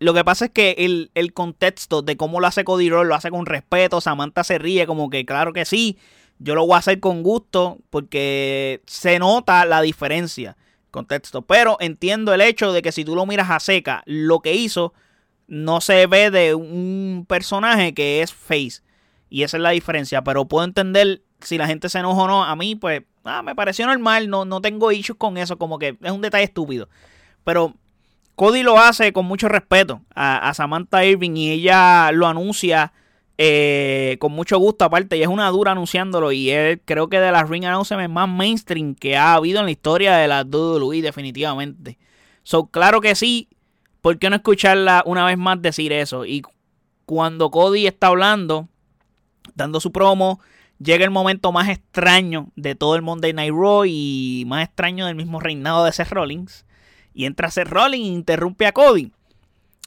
lo 0.00 0.14
que 0.14 0.24
pasa 0.24 0.46
es 0.46 0.50
que 0.52 0.76
el, 0.78 1.10
el, 1.14 1.32
contexto 1.32 2.02
de 2.02 2.16
cómo 2.16 2.40
lo 2.40 2.46
hace 2.46 2.64
Cody 2.64 2.88
Rhodes 2.88 3.08
lo 3.08 3.14
hace 3.14 3.30
con 3.30 3.46
respeto. 3.46 4.00
Samantha 4.00 4.44
se 4.44 4.58
ríe 4.58 4.86
como 4.86 5.10
que 5.10 5.24
claro 5.24 5.52
que 5.52 5.64
sí. 5.64 5.98
Yo 6.38 6.54
lo 6.54 6.66
voy 6.66 6.74
a 6.74 6.78
hacer 6.78 7.00
con 7.00 7.22
gusto 7.22 7.78
porque 7.90 8.82
se 8.86 9.18
nota 9.18 9.64
la 9.64 9.82
diferencia. 9.82 10.56
Contexto. 10.90 11.42
Pero 11.42 11.76
entiendo 11.80 12.32
el 12.32 12.40
hecho 12.40 12.72
de 12.72 12.82
que 12.82 12.92
si 12.92 13.04
tú 13.04 13.14
lo 13.14 13.26
miras 13.26 13.50
a 13.50 13.60
seca, 13.60 14.02
lo 14.06 14.40
que 14.40 14.54
hizo 14.54 14.94
no 15.48 15.80
se 15.80 16.06
ve 16.06 16.30
de 16.30 16.54
un 16.54 17.26
personaje 17.28 17.92
que 17.92 18.22
es 18.22 18.32
face. 18.32 18.82
Y 19.30 19.42
esa 19.42 19.56
es 19.56 19.62
la 19.62 19.70
diferencia. 19.70 20.22
Pero 20.22 20.46
puedo 20.46 20.64
entender 20.64 21.22
si 21.40 21.58
la 21.58 21.66
gente 21.66 21.88
se 21.88 21.98
enoja 21.98 22.22
o 22.22 22.28
no. 22.28 22.44
A 22.44 22.54
mí, 22.54 22.76
pues, 22.76 23.02
ah, 23.24 23.42
me 23.42 23.56
pareció 23.56 23.86
normal. 23.86 24.30
No, 24.30 24.44
no 24.44 24.60
tengo 24.60 24.92
issues 24.92 25.18
con 25.18 25.36
eso. 25.36 25.58
Como 25.58 25.78
que 25.78 25.98
es 26.00 26.10
un 26.12 26.20
detalle 26.20 26.44
estúpido. 26.44 26.88
Pero 27.44 27.74
Cody 28.38 28.62
lo 28.62 28.78
hace 28.78 29.12
con 29.12 29.26
mucho 29.26 29.48
respeto 29.48 30.02
a, 30.14 30.54
Samantha 30.54 31.04
Irving 31.04 31.36
y 31.36 31.50
ella 31.50 32.12
lo 32.12 32.28
anuncia 32.28 32.92
eh, 33.36 34.16
con 34.20 34.30
mucho 34.30 34.58
gusto 34.58 34.84
aparte 34.84 35.16
y 35.16 35.22
es 35.22 35.28
una 35.28 35.48
dura 35.48 35.72
anunciándolo 35.72 36.30
y 36.30 36.50
es 36.50 36.78
creo 36.84 37.08
que 37.08 37.18
de 37.18 37.32
las 37.32 37.50
ring 37.50 37.64
announcements 37.64 38.14
más 38.14 38.28
mainstream 38.28 38.94
que 38.94 39.16
ha 39.16 39.34
habido 39.34 39.58
en 39.58 39.64
la 39.64 39.72
historia 39.72 40.16
de 40.16 40.28
la 40.28 40.42
WWE 40.44 41.02
definitivamente. 41.02 41.98
So, 42.44 42.66
claro 42.66 43.00
que 43.00 43.16
sí, 43.16 43.48
¿por 44.02 44.20
qué 44.20 44.30
no 44.30 44.36
escucharla 44.36 45.02
una 45.04 45.26
vez 45.26 45.36
más 45.36 45.60
decir 45.60 45.92
eso? 45.92 46.24
Y 46.24 46.44
cuando 47.06 47.50
Cody 47.50 47.88
está 47.88 48.06
hablando, 48.06 48.68
dando 49.56 49.80
su 49.80 49.90
promo, 49.90 50.38
llega 50.78 51.04
el 51.04 51.10
momento 51.10 51.50
más 51.50 51.68
extraño 51.68 52.52
de 52.54 52.76
todo 52.76 52.94
el 52.94 53.02
Monday 53.02 53.32
Night 53.32 53.52
Raw 53.52 53.84
y 53.84 54.44
más 54.46 54.64
extraño 54.64 55.06
del 55.06 55.16
mismo 55.16 55.40
reinado 55.40 55.84
de 55.84 55.90
Seth 55.90 56.12
Rollins 56.12 56.67
y 57.14 57.24
entra 57.24 57.50
Seth 57.50 57.68
Rollins 57.68 58.06
e 58.06 58.12
interrumpe 58.12 58.66
a 58.66 58.72
Cody. 58.72 59.12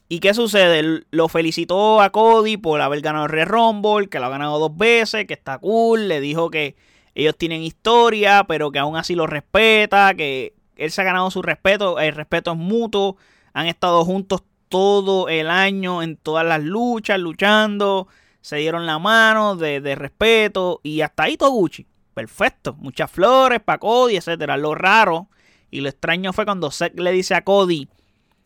¿Y 0.09 0.19
qué 0.19 0.33
sucede? 0.33 1.05
Lo 1.11 1.29
felicitó 1.29 2.01
a 2.01 2.09
Cody 2.09 2.57
por 2.57 2.81
haber 2.81 2.99
ganado 2.99 3.27
el 3.27 3.31
Red 3.31 3.47
Rumble, 3.47 4.09
que 4.09 4.19
lo 4.19 4.25
ha 4.25 4.29
ganado 4.29 4.59
dos 4.59 4.75
veces, 4.75 5.25
que 5.25 5.33
está 5.33 5.57
cool. 5.57 6.09
Le 6.09 6.19
dijo 6.19 6.49
que 6.49 6.75
ellos 7.15 7.37
tienen 7.37 7.63
historia, 7.63 8.43
pero 8.45 8.71
que 8.71 8.79
aún 8.79 8.97
así 8.97 9.15
lo 9.15 9.25
respeta, 9.25 10.13
que 10.13 10.53
él 10.75 10.91
se 10.91 10.99
ha 10.99 11.05
ganado 11.05 11.31
su 11.31 11.41
respeto, 11.41 11.97
el 11.97 12.13
respeto 12.13 12.51
es 12.51 12.57
mutuo. 12.57 13.15
Han 13.53 13.67
estado 13.67 14.03
juntos 14.03 14.43
todo 14.67 15.29
el 15.29 15.49
año 15.49 16.03
en 16.03 16.17
todas 16.17 16.45
las 16.45 16.61
luchas, 16.61 17.17
luchando. 17.17 18.09
Se 18.41 18.57
dieron 18.57 18.85
la 18.85 18.99
mano 18.99 19.55
de, 19.55 19.79
de 19.79 19.95
respeto 19.95 20.81
y 20.83 21.01
hasta 21.01 21.23
ahí 21.23 21.37
todo 21.37 21.51
Gucci. 21.51 21.87
Perfecto. 22.13 22.75
Muchas 22.79 23.09
flores 23.09 23.61
para 23.61 23.79
Cody, 23.79 24.17
etcétera. 24.17 24.57
Lo 24.57 24.75
raro 24.75 25.29
y 25.71 25.81
lo 25.81 25.89
extraño 25.89 26.33
fue 26.33 26.45
cuando 26.45 26.69
Seth 26.69 26.99
le 26.99 27.11
dice 27.11 27.33
a 27.33 27.43
Cody, 27.43 27.87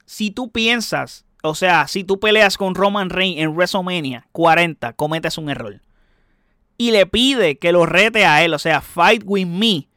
si 0.05 0.32
tú 0.32 0.51
piensas, 0.51 1.25
o 1.44 1.55
sea, 1.55 1.88
si 1.88 2.03
tú 2.03 2.20
peleas 2.20 2.58
con 2.58 2.75
Roman 2.75 3.10
Reigns 3.10 3.41
en 3.41 3.55
WrestleMania 3.55 4.27
40, 4.32 4.94
cometes 4.94 5.38
un 5.38 5.50
error. 5.50 5.82
Y 6.77 6.91
le 6.91 7.05
pide 7.05 7.58
que 7.58 7.72
lo 7.72 7.86
rete 7.86 8.25
a 8.25 8.44
él, 8.44 8.53
o 8.53 8.60
sea, 8.60 8.82
fight 8.82 9.24
with 9.25 9.48
me. 9.48 9.88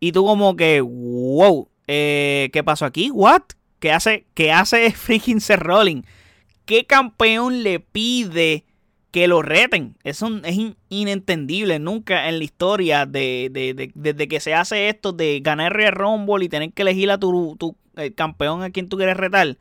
Y 0.00 0.12
tú 0.12 0.24
como 0.24 0.56
que, 0.56 0.80
wow, 0.80 1.68
eh, 1.86 2.50
¿qué 2.52 2.64
pasó 2.64 2.86
aquí? 2.86 3.10
¿What? 3.10 3.42
¿Qué 3.78 3.92
hace, 3.92 4.26
qué 4.34 4.52
hace 4.52 4.90
freaking 4.92 5.40
Seth 5.40 5.60
Rollins? 5.60 6.06
¿Qué 6.64 6.86
campeón 6.86 7.62
le 7.62 7.80
pide 7.80 8.64
que 9.14 9.28
lo 9.28 9.42
reten. 9.42 9.96
Es, 10.02 10.22
es 10.22 10.58
inentendible. 10.88 11.78
Nunca 11.78 12.28
en 12.28 12.38
la 12.38 12.44
historia 12.44 13.06
de, 13.06 13.92
desde 13.94 14.26
que 14.26 14.40
se 14.40 14.54
hace 14.54 14.88
esto 14.88 15.12
de 15.12 15.38
ganar 15.38 15.80
el 15.80 15.92
Rumble 15.92 16.44
y 16.44 16.48
tener 16.48 16.72
que 16.72 16.82
elegir 16.82 17.12
a 17.12 17.18
tu, 17.18 17.54
tu 17.56 17.76
campeón 18.16 18.64
a 18.64 18.70
quien 18.70 18.88
tú 18.88 18.96
quieres 18.96 19.16
retar. 19.16 19.56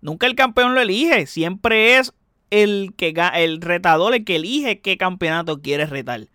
Nunca 0.00 0.26
el 0.26 0.34
campeón 0.34 0.74
lo 0.74 0.80
elige. 0.80 1.26
Siempre 1.26 1.98
es 1.98 2.14
el, 2.48 2.94
que, 2.96 3.12
el 3.34 3.60
retador 3.60 4.14
el 4.14 4.24
que 4.24 4.36
elige 4.36 4.80
qué 4.80 4.96
campeonato 4.96 5.60
quieres 5.60 5.90
retar. 5.90 6.28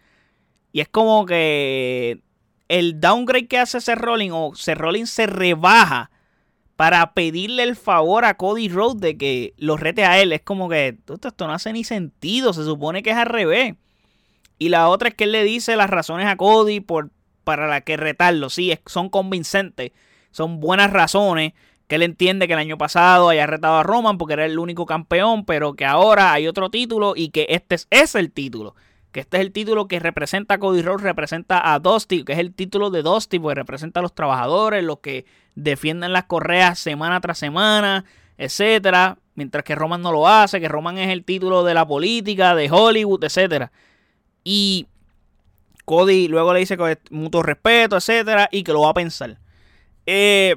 Y 0.71 0.81
es 0.81 0.87
como 0.87 1.25
que 1.25 2.21
el 2.67 2.99
downgrade 3.01 3.47
que 3.47 3.57
hace 3.57 3.79
ese 3.79 3.95
Rolling 3.95 4.29
o 4.29 4.53
ese 4.53 4.75
Rolling 4.75 5.07
se 5.07 5.25
rebaja 5.25 6.10
para 6.75 7.13
pedirle 7.13 7.63
el 7.63 7.75
favor 7.75 8.25
a 8.25 8.35
Cody 8.35 8.69
Rhodes 8.69 9.01
de 9.01 9.17
que 9.17 9.53
lo 9.57 9.77
rete 9.77 10.05
a 10.05 10.19
él. 10.19 10.33
Es 10.33 10.41
como 10.41 10.69
que 10.69 10.97
esto 11.07 11.47
no 11.47 11.53
hace 11.53 11.73
ni 11.73 11.83
sentido, 11.83 12.53
se 12.53 12.63
supone 12.63 13.03
que 13.03 13.11
es 13.11 13.17
al 13.17 13.27
revés. 13.27 13.75
Y 14.57 14.69
la 14.69 14.89
otra 14.89 15.09
es 15.09 15.15
que 15.15 15.25
él 15.25 15.31
le 15.31 15.43
dice 15.43 15.75
las 15.75 15.89
razones 15.89 16.27
a 16.27 16.35
Cody 16.35 16.79
por, 16.79 17.09
para 17.43 17.67
la 17.67 17.81
que 17.81 17.97
retarlo. 17.97 18.49
Sí, 18.49 18.77
son 18.85 19.09
convincentes, 19.09 19.91
son 20.31 20.59
buenas 20.59 20.91
razones. 20.91 21.53
Que 21.87 21.95
él 21.95 22.03
entiende 22.03 22.47
que 22.47 22.53
el 22.53 22.59
año 22.59 22.77
pasado 22.77 23.29
haya 23.29 23.45
retado 23.47 23.75
a 23.75 23.83
Roman 23.83 24.17
porque 24.17 24.33
era 24.33 24.45
el 24.45 24.57
único 24.59 24.85
campeón, 24.85 25.43
pero 25.43 25.73
que 25.73 25.85
ahora 25.85 26.31
hay 26.31 26.47
otro 26.47 26.69
título 26.69 27.13
y 27.17 27.29
que 27.29 27.47
este 27.49 27.75
es 27.89 28.15
el 28.15 28.31
título 28.31 28.75
que 29.11 29.19
este 29.21 29.37
es 29.37 29.41
el 29.41 29.51
título 29.51 29.87
que 29.87 29.99
representa 29.99 30.55
a 30.55 30.57
Cody 30.59 30.81
Rhodes, 30.81 31.01
representa 31.01 31.73
a 31.73 31.79
Dusty, 31.79 32.23
que 32.23 32.33
es 32.33 32.39
el 32.39 32.53
título 32.53 32.89
de 32.89 33.03
Dusty, 33.03 33.39
porque 33.39 33.55
representa 33.55 33.99
a 33.99 34.03
los 34.03 34.15
trabajadores, 34.15 34.83
los 34.83 34.99
que 34.99 35.25
defienden 35.55 36.13
las 36.13 36.25
correas 36.25 36.79
semana 36.79 37.19
tras 37.19 37.37
semana, 37.37 38.05
etcétera, 38.37 39.17
mientras 39.35 39.63
que 39.63 39.75
Roman 39.75 40.01
no 40.01 40.11
lo 40.11 40.27
hace, 40.27 40.61
que 40.61 40.69
Roman 40.69 40.97
es 40.97 41.09
el 41.09 41.25
título 41.25 41.63
de 41.63 41.73
la 41.73 41.85
política, 41.85 42.55
de 42.55 42.69
Hollywood, 42.71 43.23
etcétera. 43.23 43.71
Y 44.43 44.87
Cody 45.85 46.27
luego 46.27 46.53
le 46.53 46.61
dice 46.61 46.77
que 46.77 46.97
mutuo 47.09 47.43
respeto, 47.43 47.97
etcétera, 47.97 48.47
y 48.51 48.63
que 48.63 48.71
lo 48.71 48.81
va 48.81 48.89
a 48.89 48.93
pensar. 48.93 49.37
Eh, 50.05 50.55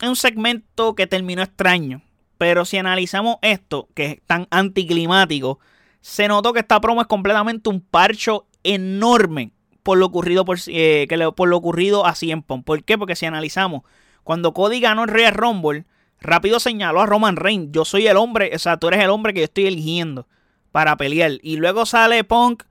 es 0.00 0.08
un 0.08 0.16
segmento 0.16 0.94
que 0.94 1.06
terminó 1.06 1.42
extraño, 1.42 2.02
pero 2.38 2.64
si 2.64 2.78
analizamos 2.78 3.36
esto, 3.42 3.88
que 3.94 4.06
es 4.06 4.20
tan 4.26 4.46
anticlimático, 4.50 5.58
se 6.00 6.28
notó 6.28 6.52
que 6.52 6.60
esta 6.60 6.80
promo 6.80 7.00
es 7.00 7.06
completamente 7.06 7.68
un 7.68 7.80
parcho 7.80 8.46
enorme 8.62 9.52
por 9.82 9.96
lo 9.96 10.04
ocurrido, 10.04 10.44
por, 10.44 10.58
eh, 10.66 11.06
que 11.08 11.32
por 11.34 11.48
lo 11.48 11.56
ocurrido 11.56 12.04
a 12.04 12.14
Cien 12.14 12.42
¿Por 12.42 12.84
qué? 12.84 12.98
Porque 12.98 13.16
si 13.16 13.24
analizamos, 13.24 13.84
cuando 14.22 14.52
Cody 14.52 14.80
ganó 14.80 15.04
el 15.04 15.08
Real 15.08 15.32
Rumble, 15.32 15.86
rápido 16.20 16.60
señaló 16.60 17.00
a 17.00 17.06
Roman 17.06 17.36
Reigns, 17.36 17.70
yo 17.72 17.86
soy 17.86 18.06
el 18.06 18.18
hombre, 18.18 18.50
o 18.54 18.58
sea, 18.58 18.76
tú 18.76 18.88
eres 18.88 19.02
el 19.02 19.08
hombre 19.08 19.32
que 19.32 19.40
yo 19.40 19.44
estoy 19.44 19.66
eligiendo 19.66 20.28
para 20.72 20.96
pelear. 20.98 21.32
Y 21.42 21.56
luego 21.56 21.86
sale 21.86 22.22
Punk 22.22 22.64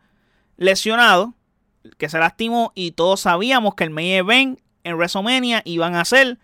lesionado, 0.58 1.34
que 1.98 2.08
se 2.08 2.20
lastimó, 2.20 2.72
y 2.76 2.92
todos 2.92 3.22
sabíamos 3.22 3.74
que 3.74 3.86
el 3.86 3.90
main 3.90 4.12
event 4.12 4.60
en 4.84 4.96
WrestleMania 4.96 5.64
iban 5.66 5.96
a 5.96 6.06
ser 6.06 6.38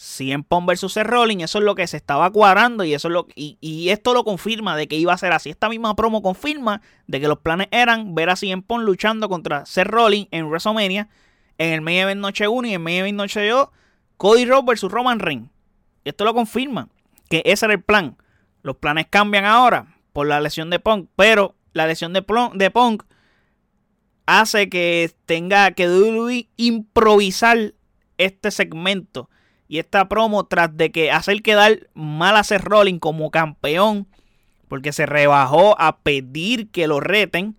100 0.00 0.44
Pong 0.44 0.64
versus 0.64 0.92
Seth 0.92 1.08
Rollins, 1.08 1.42
eso 1.42 1.58
es 1.58 1.64
lo 1.64 1.74
que 1.74 1.84
se 1.88 1.96
estaba 1.96 2.30
cuadrando 2.30 2.84
y 2.84 2.94
eso 2.94 3.08
es 3.08 3.12
lo 3.12 3.26
y, 3.34 3.88
esto 3.88 4.14
lo 4.14 4.22
confirma 4.22 4.76
de 4.76 4.86
que 4.86 4.94
iba 4.94 5.12
a 5.12 5.18
ser 5.18 5.32
así. 5.32 5.50
Esta 5.50 5.68
misma 5.68 5.96
promo 5.96 6.22
confirma 6.22 6.82
de 7.08 7.20
que 7.20 7.26
los 7.26 7.40
planes 7.40 7.66
eran 7.72 8.14
ver 8.14 8.30
a 8.30 8.36
100 8.36 8.62
Pong 8.62 8.82
luchando 8.82 9.28
contra 9.28 9.66
Seth 9.66 9.88
Rollins 9.88 10.28
en 10.30 10.46
WrestleMania 10.46 11.08
en 11.58 11.72
el 11.72 11.80
main 11.80 12.20
noche 12.20 12.46
1 12.46 12.68
y 12.68 12.74
en 12.74 12.86
el 12.86 13.02
main 13.02 13.16
noche 13.16 13.44
2 13.48 13.70
Cody 14.16 14.44
Rhodes 14.44 14.66
versus 14.66 14.92
Roman 14.92 15.18
Reigns. 15.18 15.50
Esto 16.04 16.24
lo 16.24 16.32
confirma 16.32 16.88
que 17.28 17.42
ese 17.44 17.66
era 17.66 17.74
el 17.74 17.82
plan. 17.82 18.16
Los 18.62 18.76
planes 18.76 19.08
cambian 19.10 19.46
ahora 19.46 19.96
por 20.12 20.28
la 20.28 20.40
lesión 20.40 20.70
de 20.70 20.78
Punk, 20.78 21.08
pero 21.16 21.56
la 21.72 21.88
lesión 21.88 22.12
de, 22.12 22.24
de 22.54 22.70
Punk 22.70 23.02
hace 24.26 24.68
que 24.68 25.10
tenga 25.26 25.72
que 25.72 25.88
WWE 25.88 26.48
improvisar 26.56 27.74
este 28.16 28.52
segmento 28.52 29.28
y 29.68 29.78
esta 29.78 30.08
promo, 30.08 30.44
tras 30.46 30.74
de 30.76 30.90
que 30.90 31.10
hacer 31.10 31.42
quedar 31.42 31.88
mal 31.92 32.36
a 32.36 32.42
Seth 32.42 32.62
Rollins 32.62 33.00
como 33.00 33.30
campeón, 33.30 34.06
porque 34.66 34.92
se 34.92 35.04
rebajó 35.04 35.78
a 35.78 35.98
pedir 35.98 36.70
que 36.70 36.86
lo 36.86 37.00
reten, 37.00 37.56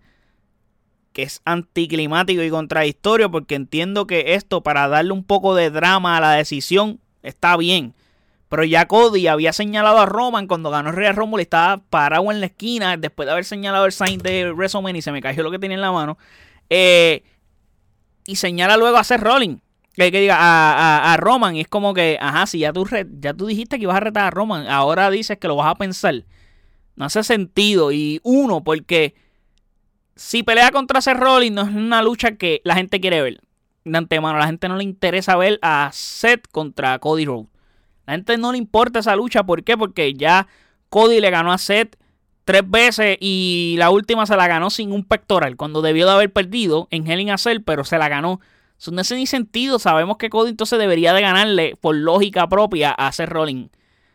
que 1.12 1.22
es 1.22 1.40
anticlimático 1.44 2.42
y 2.42 2.50
contradictorio, 2.50 3.30
porque 3.30 3.54
entiendo 3.54 4.08
que 4.08 4.34
esto, 4.34 4.62
para 4.62 4.88
darle 4.88 5.12
un 5.12 5.22
poco 5.22 5.54
de 5.54 5.70
drama 5.70 6.16
a 6.16 6.20
la 6.20 6.32
decisión, 6.32 7.00
está 7.22 7.56
bien. 7.56 7.94
Pero 8.48 8.64
ya 8.64 8.88
Cody 8.88 9.28
había 9.28 9.52
señalado 9.52 9.98
a 9.98 10.06
Roman 10.06 10.48
cuando 10.48 10.70
ganó 10.70 10.90
Real 10.90 11.14
Rumble 11.14 11.40
y 11.40 11.44
estaba 11.44 11.78
parado 11.78 12.32
en 12.32 12.40
la 12.40 12.46
esquina 12.46 12.96
después 12.96 13.26
de 13.26 13.32
haber 13.32 13.44
señalado 13.44 13.86
el 13.86 13.92
sign 13.92 14.18
de 14.18 14.50
WrestleMania 14.52 14.98
y 14.98 15.02
se 15.02 15.12
me 15.12 15.22
cayó 15.22 15.44
lo 15.44 15.52
que 15.52 15.60
tenía 15.60 15.76
en 15.76 15.82
la 15.82 15.92
mano. 15.92 16.18
Eh, 16.68 17.22
y 18.26 18.34
señala 18.34 18.76
luego 18.76 18.96
a 18.96 19.04
Seth 19.04 19.20
Rollins 19.20 19.60
que, 20.00 20.12
que 20.12 20.20
diga 20.20 20.36
a, 20.38 21.12
a, 21.12 21.16
Roman 21.16 21.56
y 21.56 21.60
es 21.60 21.68
como 21.68 21.94
que, 21.94 22.18
ajá, 22.20 22.46
si 22.46 22.60
ya 22.60 22.72
tú, 22.72 22.86
ya 23.20 23.34
tú 23.34 23.46
dijiste 23.46 23.76
que 23.76 23.82
ibas 23.84 23.96
a 23.96 24.00
retar 24.00 24.24
a 24.24 24.30
Roman, 24.30 24.66
ahora 24.66 25.10
dices 25.10 25.38
que 25.38 25.48
lo 25.48 25.56
vas 25.56 25.70
a 25.70 25.74
pensar. 25.74 26.24
No 26.96 27.04
hace 27.04 27.22
sentido. 27.22 27.92
Y 27.92 28.20
uno, 28.22 28.64
porque 28.64 29.14
si 30.16 30.42
pelea 30.42 30.70
contra 30.70 31.00
Seth 31.00 31.16
Rollins 31.16 31.54
no 31.54 31.62
es 31.62 31.68
una 31.68 32.02
lucha 32.02 32.32
que 32.32 32.60
la 32.64 32.74
gente 32.74 33.00
quiere 33.00 33.22
ver. 33.22 33.40
De 33.84 33.96
antemano, 33.96 34.36
a 34.36 34.40
la 34.40 34.46
gente 34.46 34.68
no 34.68 34.76
le 34.76 34.84
interesa 34.84 35.36
ver 35.36 35.58
a 35.62 35.90
Seth 35.92 36.46
contra 36.50 36.98
Cody 36.98 37.24
Rhodes. 37.24 37.48
La 38.06 38.14
gente 38.14 38.36
no 38.38 38.52
le 38.52 38.58
importa 38.58 38.98
esa 38.98 39.16
lucha. 39.16 39.44
¿Por 39.44 39.64
qué? 39.64 39.76
Porque 39.76 40.14
ya 40.14 40.46
Cody 40.88 41.20
le 41.20 41.30
ganó 41.30 41.52
a 41.52 41.58
Seth 41.58 41.96
tres 42.44 42.68
veces 42.68 43.16
y 43.20 43.76
la 43.78 43.90
última 43.90 44.26
se 44.26 44.36
la 44.36 44.48
ganó 44.48 44.70
sin 44.70 44.92
un 44.92 45.04
pectoral. 45.04 45.56
Cuando 45.56 45.82
debió 45.82 46.06
de 46.06 46.12
haber 46.12 46.32
perdido 46.32 46.88
en 46.90 47.10
Hell 47.10 47.20
in 47.20 47.30
a 47.30 47.38
Cell, 47.38 47.60
pero 47.64 47.84
se 47.84 47.98
la 47.98 48.08
ganó 48.08 48.40
eso 48.80 48.90
no 48.92 49.02
hace 49.02 49.14
ni 49.14 49.26
sentido. 49.26 49.78
Sabemos 49.78 50.16
que 50.16 50.30
Cody 50.30 50.50
entonces 50.50 50.78
debería 50.78 51.12
de 51.12 51.20
ganarle 51.20 51.76
por 51.82 51.94
lógica 51.94 52.48
propia 52.48 52.92
a 52.92 53.12
Seth 53.12 53.28
Rollins. 53.28 53.70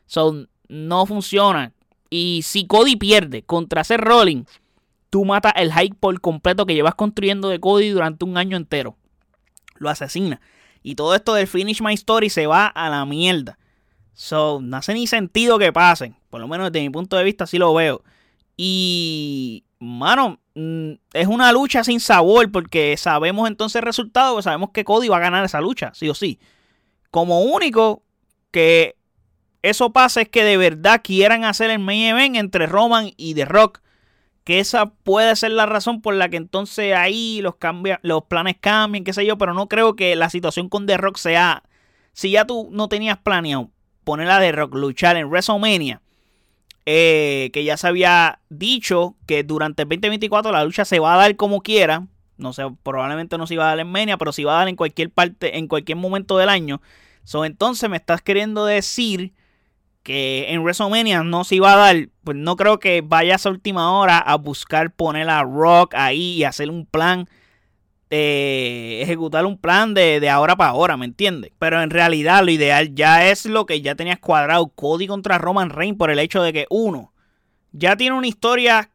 So, 0.07 0.47
no 0.67 1.05
funciona. 1.05 1.71
Y 2.09 2.41
si 2.41 2.65
Cody 2.65 2.95
pierde 2.95 3.43
contra 3.43 3.83
Seth 3.83 3.99
Rollins, 4.01 4.49
tú 5.11 5.23
matas 5.23 5.53
el 5.55 5.71
hype 5.71 5.95
por 5.99 6.19
completo 6.19 6.65
que 6.65 6.73
llevas 6.73 6.95
construyendo 6.95 7.47
de 7.49 7.59
Cody 7.59 7.89
durante 7.89 8.25
un 8.25 8.37
año 8.37 8.57
entero. 8.57 8.97
Lo 9.75 9.91
asesina. 9.91 10.41
Y 10.81 10.95
todo 10.95 11.13
esto 11.13 11.35
del 11.35 11.45
Finish 11.45 11.83
My 11.83 11.93
Story 11.93 12.31
se 12.31 12.47
va 12.47 12.65
a 12.65 12.89
la 12.89 13.05
mierda. 13.05 13.59
So, 14.13 14.61
no 14.63 14.77
hace 14.77 14.95
ni 14.95 15.05
sentido 15.05 15.59
que 15.59 15.71
pasen. 15.73 16.15
Por 16.31 16.41
lo 16.41 16.47
menos 16.47 16.71
desde 16.71 16.83
mi 16.83 16.89
punto 16.89 17.17
de 17.17 17.23
vista 17.23 17.43
así 17.43 17.59
lo 17.59 17.71
veo. 17.75 18.01
Y, 18.57 19.63
mano, 19.77 20.39
es 20.55 21.27
una 21.27 21.51
lucha 21.51 21.83
sin 21.83 21.99
sabor 21.99 22.49
porque 22.51 22.95
sabemos 22.97 23.47
entonces 23.47 23.75
el 23.77 23.85
resultado, 23.85 24.33
pues 24.35 24.45
sabemos 24.45 24.69
que 24.71 24.85
Cody 24.85 25.09
va 25.09 25.17
a 25.17 25.21
ganar 25.21 25.43
esa 25.43 25.59
lucha, 25.59 25.91
sí 25.93 26.09
o 26.09 26.13
sí. 26.13 26.39
Como 27.11 27.41
único 27.41 28.03
que 28.51 28.95
eso 29.61 29.91
pasa 29.91 30.21
es 30.21 30.29
que 30.29 30.43
de 30.43 30.57
verdad 30.57 31.01
quieran 31.03 31.43
hacer 31.43 31.71
el 31.71 31.79
main 31.79 32.03
event 32.03 32.35
entre 32.35 32.67
Roman 32.67 33.11
y 33.17 33.33
The 33.33 33.45
Rock. 33.45 33.81
Que 34.43 34.59
esa 34.59 34.91
puede 34.91 35.35
ser 35.35 35.51
la 35.51 35.65
razón 35.65 36.01
por 36.03 36.13
la 36.13 36.29
que 36.29 36.37
entonces 36.37 36.95
ahí 36.95 37.41
los, 37.41 37.55
cambia, 37.55 37.99
los 38.03 38.25
planes 38.25 38.57
cambien, 38.61 39.03
qué 39.03 39.11
sé 39.11 39.25
yo, 39.25 39.39
pero 39.39 39.55
no 39.55 39.67
creo 39.67 39.95
que 39.95 40.15
la 40.15 40.29
situación 40.29 40.69
con 40.69 40.85
The 40.85 40.97
Rock 40.97 41.17
sea... 41.17 41.63
Si 42.13 42.31
ya 42.31 42.45
tú 42.45 42.69
no 42.71 42.87
tenías 42.87 43.17
planeado 43.17 43.71
poner 44.03 44.29
a 44.29 44.39
The 44.39 44.51
Rock 44.51 44.75
luchar 44.75 45.17
en 45.17 45.27
WrestleMania, 45.27 46.01
eh, 46.85 47.49
que 47.53 47.63
ya 47.63 47.77
se 47.77 47.87
había 47.87 48.39
dicho 48.49 49.15
que 49.25 49.43
durante 49.43 49.83
el 49.83 49.89
2024 49.89 50.51
la 50.51 50.63
lucha 50.63 50.85
se 50.85 50.99
va 50.99 51.15
a 51.15 51.17
dar 51.17 51.35
como 51.35 51.61
quiera. 51.61 52.07
No 52.37 52.53
sé, 52.53 52.63
probablemente 52.83 53.37
no 53.37 53.47
se 53.47 53.53
iba 53.55 53.63
a 53.65 53.69
dar 53.69 53.79
en 53.79 53.87
Mania, 53.87 54.17
pero 54.17 54.31
se 54.31 54.43
va 54.43 54.55
a 54.55 54.59
dar 54.59 54.67
en 54.67 54.75
cualquier 54.75 55.09
parte, 55.09 55.57
en 55.57 55.67
cualquier 55.67 55.97
momento 55.97 56.37
del 56.37 56.49
año. 56.49 56.81
So, 57.23 57.45
entonces 57.45 57.89
me 57.89 57.97
estás 57.97 58.21
queriendo 58.21 58.65
decir 58.65 59.33
que 60.03 60.45
en 60.49 60.61
WrestleMania 60.61 61.23
no 61.23 61.43
se 61.43 61.55
iba 61.55 61.73
a 61.73 61.77
dar, 61.77 62.09
pues 62.23 62.37
no 62.37 62.55
creo 62.55 62.79
que 62.79 63.01
vayas 63.01 63.45
a 63.45 63.49
última 63.49 63.97
hora 63.97 64.19
a 64.19 64.35
buscar 64.35 64.91
poner 64.93 65.27
a 65.29 65.41
Rock 65.41 65.95
ahí 65.95 66.33
y 66.33 66.43
hacer 66.43 66.69
un 66.69 66.85
plan, 66.85 67.27
ejecutar 69.01 69.45
un 69.45 69.57
plan 69.57 69.93
de, 69.93 70.19
de, 70.19 70.29
ahora 70.29 70.55
para 70.55 70.71
ahora, 70.71 70.97
¿me 70.97 71.05
entiendes? 71.05 71.51
Pero 71.59 71.81
en 71.81 71.89
realidad 71.89 72.43
lo 72.43 72.51
ideal 72.51 72.93
ya 72.93 73.29
es 73.29 73.45
lo 73.45 73.65
que 73.65 73.81
ya 73.81 73.95
tenías 73.95 74.19
cuadrado, 74.19 74.67
Cody 74.67 75.07
contra 75.07 75.37
Roman 75.37 75.69
Reigns, 75.69 75.97
por 75.97 76.11
el 76.11 76.19
hecho 76.19 76.41
de 76.41 76.53
que 76.53 76.67
uno, 76.69 77.13
ya 77.71 77.95
tiene 77.95 78.15
una 78.15 78.27
historia 78.27 78.89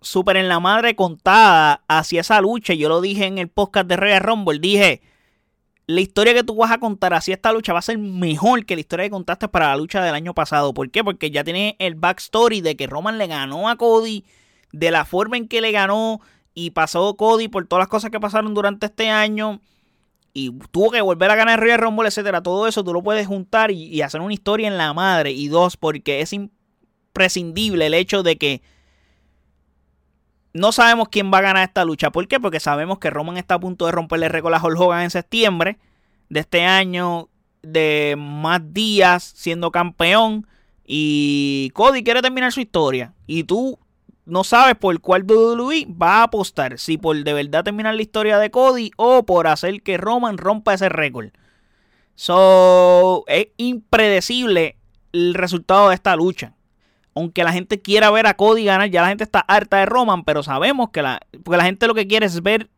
súper 0.00 0.36
en 0.36 0.48
la 0.48 0.60
madre 0.60 0.94
contada 0.96 1.82
hacia 1.88 2.20
esa 2.20 2.40
lucha, 2.40 2.74
yo 2.74 2.88
lo 2.88 3.00
dije 3.00 3.26
en 3.26 3.38
el 3.38 3.48
podcast 3.48 3.86
de 3.88 3.96
Royal 3.96 4.20
Rumble, 4.20 4.58
dije 4.58 5.02
la 5.88 6.02
historia 6.02 6.34
que 6.34 6.44
tú 6.44 6.54
vas 6.54 6.70
a 6.70 6.78
contar 6.78 7.14
hacia 7.14 7.34
esta 7.34 7.50
lucha 7.50 7.72
va 7.72 7.78
a 7.78 7.82
ser 7.82 7.96
mejor 7.96 8.66
que 8.66 8.74
la 8.74 8.80
historia 8.80 9.06
que 9.06 9.10
contaste 9.10 9.48
para 9.48 9.68
la 9.68 9.76
lucha 9.76 10.02
del 10.02 10.14
año 10.14 10.34
pasado. 10.34 10.74
¿Por 10.74 10.90
qué? 10.90 11.02
Porque 11.02 11.30
ya 11.30 11.44
tienes 11.44 11.76
el 11.78 11.94
backstory 11.94 12.60
de 12.60 12.76
que 12.76 12.86
Roman 12.86 13.16
le 13.16 13.26
ganó 13.26 13.70
a 13.70 13.76
Cody, 13.76 14.26
de 14.70 14.90
la 14.90 15.06
forma 15.06 15.38
en 15.38 15.48
que 15.48 15.62
le 15.62 15.72
ganó 15.72 16.20
y 16.58 16.70
pasó 16.70 17.14
Cody 17.14 17.46
por 17.46 17.68
todas 17.68 17.82
las 17.82 17.88
cosas 17.88 18.10
que 18.10 18.18
pasaron 18.18 18.52
durante 18.52 18.86
este 18.86 19.10
año 19.10 19.60
y 20.32 20.50
tuvo 20.72 20.90
que 20.90 21.00
volver 21.00 21.30
a 21.30 21.36
ganar 21.36 21.60
Royal 21.60 21.78
Rumble, 21.78 22.08
etcétera. 22.08 22.42
Todo 22.42 22.66
eso 22.66 22.82
tú 22.82 22.92
lo 22.92 23.00
puedes 23.00 23.28
juntar 23.28 23.70
y, 23.70 24.02
hacer 24.02 24.20
una 24.20 24.34
historia 24.34 24.66
en 24.66 24.76
la 24.76 24.92
madre. 24.92 25.30
Y 25.30 25.46
dos, 25.46 25.76
porque 25.76 26.20
es 26.20 26.32
imprescindible 26.32 27.86
el 27.86 27.94
hecho 27.94 28.24
de 28.24 28.36
que 28.38 28.62
no 30.52 30.72
sabemos 30.72 31.08
quién 31.10 31.32
va 31.32 31.38
a 31.38 31.42
ganar 31.42 31.68
esta 31.68 31.84
lucha. 31.84 32.10
¿Por 32.10 32.26
qué? 32.26 32.40
Porque 32.40 32.58
sabemos 32.58 32.98
que 32.98 33.10
Roman 33.10 33.36
está 33.36 33.54
a 33.54 33.60
punto 33.60 33.86
de 33.86 33.92
romperle 33.92 34.28
récord 34.28 34.52
a 34.52 34.60
Hulk 34.62 34.80
Hogan 34.80 35.02
en 35.02 35.10
septiembre 35.10 35.78
de 36.28 36.40
este 36.40 36.64
año, 36.64 37.28
de 37.62 38.16
más 38.18 38.60
días 38.74 39.22
siendo 39.22 39.70
campeón. 39.70 40.44
Y 40.84 41.70
Cody 41.74 42.02
quiere 42.02 42.20
terminar 42.20 42.52
su 42.52 42.60
historia. 42.60 43.14
Y 43.28 43.44
tú 43.44 43.78
no 44.28 44.44
sabes 44.44 44.76
por 44.76 45.00
cuál 45.00 45.24
WWE 45.24 45.86
va 45.90 46.20
a 46.20 46.22
apostar. 46.24 46.78
Si 46.78 46.98
por 46.98 47.16
de 47.22 47.32
verdad 47.32 47.64
terminar 47.64 47.94
la 47.94 48.02
historia 48.02 48.38
de 48.38 48.50
Cody 48.50 48.90
o 48.96 49.24
por 49.24 49.46
hacer 49.46 49.82
que 49.82 49.96
Roman 49.96 50.38
rompa 50.38 50.74
ese 50.74 50.88
récord. 50.88 51.30
So, 52.14 53.24
es 53.26 53.48
impredecible 53.56 54.76
el 55.12 55.34
resultado 55.34 55.88
de 55.88 55.94
esta 55.94 56.16
lucha 56.16 56.54
aunque 57.18 57.42
la 57.42 57.52
gente 57.52 57.80
quiera 57.80 58.12
ver 58.12 58.28
a 58.28 58.34
Cody 58.34 58.64
ganar, 58.64 58.90
ya 58.90 59.02
la 59.02 59.08
gente 59.08 59.24
está 59.24 59.40
harta 59.40 59.78
de 59.78 59.86
Roman, 59.86 60.22
pero 60.22 60.44
sabemos 60.44 60.90
que 60.90 61.02
la, 61.02 61.20
porque 61.42 61.56
la 61.56 61.64
gente 61.64 61.88
lo 61.88 61.94
que 61.94 62.06
quiere 62.06 62.26
es 62.26 62.42
ver 62.42 62.70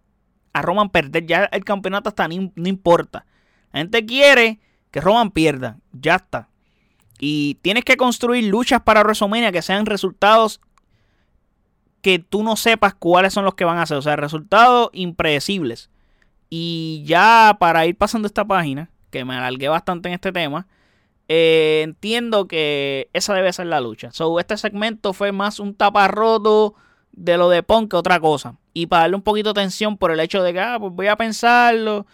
a 0.54 0.62
Roman 0.62 0.88
perder, 0.88 1.26
ya 1.26 1.44
el 1.44 1.62
campeonato 1.62 2.08
hasta 2.08 2.26
no 2.26 2.68
importa. 2.68 3.26
La 3.70 3.80
gente 3.80 4.06
quiere 4.06 4.58
que 4.90 5.02
Roman 5.02 5.30
pierda, 5.30 5.76
ya 5.92 6.16
está. 6.16 6.48
Y 7.18 7.56
tienes 7.56 7.84
que 7.84 7.98
construir 7.98 8.44
luchas 8.44 8.80
para 8.80 9.02
WrestleMania 9.02 9.52
que 9.52 9.60
sean 9.60 9.84
resultados 9.84 10.62
que 12.02 12.18
tú 12.18 12.42
no 12.42 12.56
sepas 12.56 12.94
cuáles 12.94 13.32
son 13.32 13.44
los 13.44 13.54
que 13.54 13.64
van 13.64 13.78
a 13.78 13.82
hacer, 13.82 13.96
o 13.96 14.02
sea, 14.02 14.16
resultados 14.16 14.90
impredecibles. 14.92 15.90
Y 16.48 17.04
ya 17.06 17.56
para 17.60 17.86
ir 17.86 17.96
pasando 17.96 18.26
esta 18.26 18.44
página, 18.44 18.90
que 19.10 19.24
me 19.24 19.36
alargué 19.36 19.68
bastante 19.68 20.08
en 20.08 20.14
este 20.14 20.32
tema, 20.32 20.66
eh, 21.28 21.82
entiendo 21.84 22.48
que 22.48 23.08
esa 23.12 23.34
debe 23.34 23.52
ser 23.52 23.66
la 23.66 23.80
lucha. 23.80 24.10
So, 24.12 24.40
este 24.40 24.56
segmento 24.56 25.12
fue 25.12 25.30
más 25.30 25.60
un 25.60 25.74
taparroto 25.74 26.74
de 27.12 27.36
lo 27.36 27.48
de 27.48 27.62
Punk 27.62 27.90
que 27.90 27.96
otra 27.96 28.18
cosa. 28.18 28.56
Y 28.72 28.86
para 28.86 29.02
darle 29.02 29.16
un 29.16 29.22
poquito 29.22 29.52
de 29.52 29.60
tensión 29.60 29.96
por 29.96 30.10
el 30.10 30.20
hecho 30.20 30.42
de 30.42 30.52
que, 30.52 30.60
ah, 30.60 30.78
pues 30.80 30.92
voy 30.92 31.06
a 31.06 31.16
pensarlo. 31.16 32.06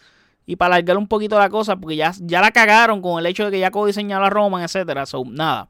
Y 0.45 0.57
para 0.57 0.77
alargar 0.77 0.99
un 0.99 1.09
poquito 1.09 1.39
la 1.39 1.49
cosa, 1.49 1.77
porque 1.77 1.97
ya, 1.97 2.13
ya 2.21 2.41
la 2.41 2.51
cagaron 2.51 3.01
con 3.01 3.19
el 3.19 3.27
hecho 3.27 3.47
de 3.47 3.51
que 3.51 3.59
ya 3.59 3.71
Cody 3.71 3.93
señaló 3.93 4.27
a 4.27 4.31
Roman, 4.31 4.63
etcétera. 4.63 5.07
So, 5.07 5.25
nada. 5.25 5.69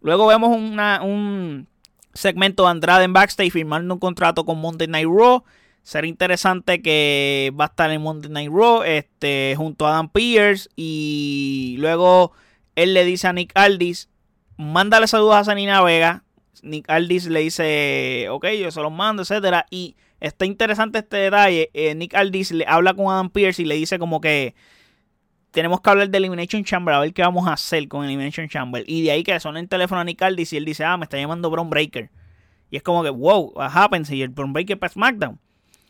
Luego 0.00 0.26
vemos 0.26 0.50
un 0.56 1.66
segmento 2.14 2.64
de 2.64 2.70
Andrade 2.70 3.04
en 3.04 3.12
backstage 3.12 3.50
firmando 3.50 3.94
un 3.94 4.00
contrato 4.00 4.44
con 4.44 4.60
Monday 4.60 4.88
Night 4.88 5.08
Raw. 5.08 5.44
Será 5.82 6.06
interesante 6.06 6.80
que 6.80 7.52
va 7.58 7.64
a 7.64 7.68
estar 7.68 7.90
en 7.90 8.00
Monday 8.00 8.30
Night 8.30 8.50
Raw 8.50 8.82
este, 8.84 9.54
junto 9.56 9.86
a 9.86 9.90
Adam 9.90 10.08
Pierce. 10.08 10.68
Y 10.76 11.76
luego 11.78 12.32
él 12.76 12.94
le 12.94 13.04
dice 13.04 13.28
a 13.28 13.32
Nick 13.32 13.52
Aldis, 13.54 14.08
mándale 14.56 15.06
saludos 15.06 15.36
a 15.36 15.44
Sanina 15.44 15.82
Vega. 15.82 16.24
Nick 16.62 16.88
Aldis 16.88 17.26
le 17.26 17.40
dice, 17.40 18.28
ok, 18.30 18.46
yo 18.58 18.70
se 18.70 18.80
los 18.80 18.92
mando, 18.92 19.22
etcétera. 19.22 19.66
Y 19.70 19.96
está 20.20 20.46
interesante 20.46 21.00
este 21.00 21.18
detalle. 21.18 21.70
Eh, 21.74 21.94
Nick 21.94 22.14
Aldis 22.14 22.52
le 22.52 22.64
habla 22.66 22.94
con 22.94 23.12
Adam 23.12 23.28
Pierce 23.28 23.60
y 23.60 23.66
le 23.66 23.74
dice 23.74 23.98
como 23.98 24.20
que 24.20 24.54
tenemos 25.54 25.80
que 25.80 25.88
hablar 25.88 26.10
de 26.10 26.18
Elimination 26.18 26.64
Chamber, 26.64 26.94
a 26.96 26.98
ver 26.98 27.14
qué 27.14 27.22
vamos 27.22 27.46
a 27.46 27.52
hacer 27.52 27.86
con 27.86 28.04
Elimination 28.04 28.48
Chamber. 28.48 28.84
Y 28.88 29.04
de 29.04 29.12
ahí 29.12 29.22
que 29.22 29.38
suena 29.38 29.60
el 29.60 29.68
teléfono 29.68 30.00
a 30.00 30.04
Nick 30.04 30.20
Aldis 30.20 30.52
y 30.52 30.56
él 30.56 30.64
dice, 30.64 30.84
ah, 30.84 30.96
me 30.96 31.04
está 31.04 31.16
llamando 31.16 31.48
Braun 31.48 31.70
Breaker. 31.70 32.10
Y 32.70 32.76
es 32.76 32.82
como 32.82 33.04
que, 33.04 33.10
wow, 33.10 33.52
what 33.54 33.70
happens? 33.72 34.10
Y 34.10 34.20
el 34.20 34.30
Braun 34.30 34.52
Breaker 34.52 34.76
para 34.76 34.92
SmackDown. 34.92 35.38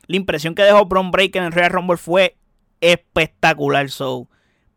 La 0.07 0.16
impresión 0.16 0.55
que 0.55 0.62
dejó 0.62 0.85
Braun 0.85 1.11
Breaker 1.11 1.42
en 1.42 1.50
Royal 1.50 1.70
Rumble 1.70 1.96
fue 1.96 2.37
espectacular. 2.83 3.88
So, 3.88 4.29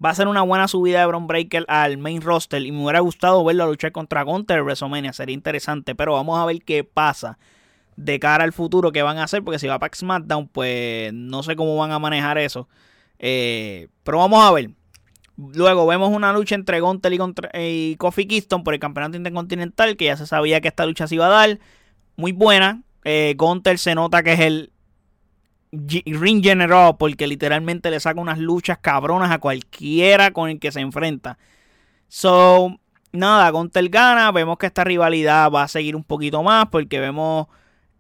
va 0.04 0.12
a 0.12 0.15
ser 0.15 0.30
una 0.30 0.41
buena 0.41 0.69
subida 0.69 1.02
de 1.02 1.06
Bron 1.06 1.28
Breaker 1.28 1.65
al 1.67 1.97
main 1.97 2.21
roster. 2.21 2.65
Y 2.65 2.71
me 2.71 2.82
hubiera 2.82 3.02
gustado 3.02 3.43
verlo 3.43 3.67
luchar 3.67 3.91
contra 3.91 4.23
Gunter 4.23 4.63
WrestleMania. 4.63 5.12
Sería 5.12 5.34
interesante. 5.34 5.95
Pero 5.95 6.13
vamos 6.13 6.39
a 6.39 6.45
ver 6.45 6.62
qué 6.63 6.86
pasa 6.86 7.38
de 7.97 8.19
cara 8.19 8.45
al 8.45 8.54
futuro 8.54 8.93
que 8.93 9.02
van 9.02 9.17
a 9.17 9.23
hacer. 9.23 9.43
Porque 9.43 9.60
si 9.60 9.67
va 9.67 9.80
para 9.80 9.93
SmackDown, 9.93 10.47
pues 10.47 11.12
no 11.13 11.43
sé 11.43 11.58
cómo 11.58 11.76
van 11.76 11.91
a 11.91 12.00
manejar 12.00 12.38
eso. 12.38 12.69
Eh, 13.19 13.89
pero 14.04 14.19
vamos 14.19 14.41
a 14.41 14.52
ver. 14.54 14.77
Luego 15.38 15.86
vemos 15.86 16.10
una 16.10 16.34
lucha 16.34 16.56
entre 16.56 16.80
Gunter 16.80 17.13
y, 17.13 17.17
contra, 17.17 17.50
y 17.54 17.95
Kofi 17.97 18.26
Kingston 18.26 18.63
por 18.63 18.73
el 18.73 18.80
campeonato 18.80 19.17
intercontinental. 19.17 19.95
Que 19.95 20.06
ya 20.06 20.17
se 20.17 20.26
sabía 20.26 20.62
que 20.62 20.67
esta 20.67 20.86
lucha 20.86 21.08
se 21.08 21.15
iba 21.15 21.28
a 21.28 21.30
dar. 21.30 21.60
Muy 22.15 22.32
buena. 22.32 22.82
Eh, 23.04 23.36
Gunter 23.38 23.78
se 23.78 23.95
nota 23.95 24.23
que 24.23 24.34
es 24.34 24.39
el 24.39 24.71
ring 25.71 26.43
general 26.43 26.95
porque 26.97 27.28
literalmente 27.28 27.91
le 27.91 28.00
saca 28.00 28.19
unas 28.19 28.39
luchas 28.39 28.80
cabronas 28.80 29.32
a 29.32 29.39
cualquiera 29.39 30.32
con 30.32 30.50
el 30.50 30.60
que 30.60 30.71
se 30.71 30.80
enfrenta. 30.80 31.38
So, 32.08 32.78
nada, 33.12 33.50
Gunter 33.52 33.89
gana. 33.89 34.32
Vemos 34.32 34.58
que 34.58 34.65
esta 34.65 34.84
rivalidad 34.84 35.52
va 35.52 35.63
a 35.63 35.67
seguir 35.67 35.95
un 35.95 36.04
poquito 36.04 36.41
más 36.41 36.67
porque 36.69 37.00
vemos 37.00 37.47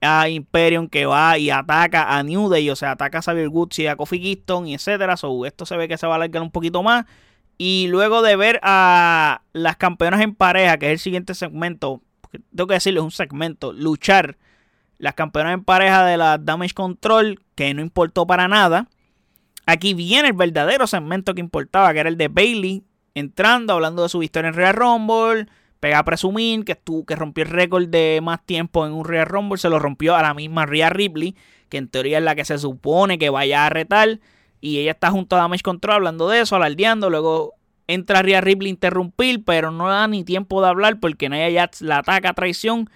a 0.01 0.29
Imperium 0.29 0.87
que 0.87 1.05
va 1.05 1.37
y 1.37 1.49
ataca 1.49 2.17
a 2.17 2.23
New 2.23 2.49
Day, 2.49 2.69
o 2.69 2.75
sea, 2.75 2.91
ataca 2.91 3.19
a 3.19 3.21
Xavier 3.21 3.47
Woods 3.49 3.79
y 3.79 3.87
a 3.87 3.95
Kofi 3.95 4.17
y 4.17 4.73
etcétera. 4.73 5.17
So, 5.17 5.45
esto 5.45 5.65
se 5.65 5.77
ve 5.77 5.87
que 5.87 5.97
se 5.97 6.07
va 6.07 6.13
a 6.13 6.15
alargar 6.17 6.41
un 6.41 6.51
poquito 6.51 6.83
más. 6.83 7.05
Y 7.57 7.87
luego 7.89 8.21
de 8.21 8.35
ver 8.35 8.59
a 8.61 9.41
las 9.53 9.77
campeonas 9.77 10.21
en 10.21 10.35
pareja, 10.35 10.77
que 10.77 10.87
es 10.87 10.91
el 10.93 10.99
siguiente 10.99 11.33
segmento, 11.33 12.01
tengo 12.55 12.67
que 12.67 12.75
decirles 12.75 13.03
un 13.03 13.11
segmento, 13.11 13.73
luchar 13.73 14.37
las 14.99 15.15
campeonas 15.15 15.53
en 15.53 15.63
pareja 15.63 16.05
de 16.05 16.17
la 16.17 16.37
Damage 16.37 16.73
Control, 16.73 17.39
que 17.55 17.73
no 17.73 17.81
importó 17.81 18.27
para 18.27 18.47
nada. 18.47 18.87
Aquí 19.65 19.93
viene 19.93 20.29
el 20.29 20.33
verdadero 20.33 20.87
segmento 20.87 21.33
que 21.33 21.41
importaba, 21.41 21.91
que 21.93 21.99
era 21.99 22.09
el 22.09 22.17
de 22.17 22.27
Bailey 22.27 22.83
entrando, 23.15 23.73
hablando 23.73 24.03
de 24.03 24.09
su 24.09 24.19
victoria 24.19 24.49
en 24.49 24.53
Real 24.53 24.75
Rumble. 24.75 25.47
Pega 25.79 25.99
a 25.99 26.05
presumir 26.05 26.65
que, 26.65 26.73
estuvo, 26.73 27.05
que 27.05 27.15
rompió 27.15 27.43
el 27.43 27.51
récord 27.51 27.87
de 27.87 28.19
más 28.23 28.43
tiempo 28.45 28.85
en 28.85 28.93
un 28.93 29.05
Real 29.05 29.27
Rumble. 29.27 29.57
Se 29.57 29.69
lo 29.69 29.79
rompió 29.79 30.15
a 30.15 30.21
la 30.21 30.33
misma 30.33 30.65
Rhea 30.65 30.89
Ripley, 30.89 31.35
que 31.69 31.77
en 31.77 31.87
teoría 31.87 32.17
es 32.17 32.23
la 32.23 32.35
que 32.35 32.45
se 32.45 32.57
supone 32.57 33.17
que 33.17 33.29
vaya 33.29 33.65
a 33.65 33.69
retar. 33.69 34.19
Y 34.59 34.79
ella 34.79 34.91
está 34.91 35.11
junto 35.11 35.35
a 35.35 35.39
Damage 35.39 35.63
Control 35.63 35.95
hablando 35.95 36.27
de 36.29 36.41
eso, 36.41 36.55
alardeando. 36.55 37.09
Luego 37.09 37.57
Entra 37.87 38.21
Rhea 38.21 38.41
Ripley 38.41 38.69
a 38.69 38.71
interrumpir, 38.71 39.45
pero 39.45 39.71
no 39.71 39.87
da 39.87 40.07
ni 40.07 40.25
tiempo 40.25 40.61
de 40.61 40.67
hablar 40.67 40.99
porque 40.99 41.29
Nia 41.29 41.49
Jax 41.49 41.81
la 41.81 41.99
ataca 41.99 42.29
a 42.29 42.33
traición 42.33 42.89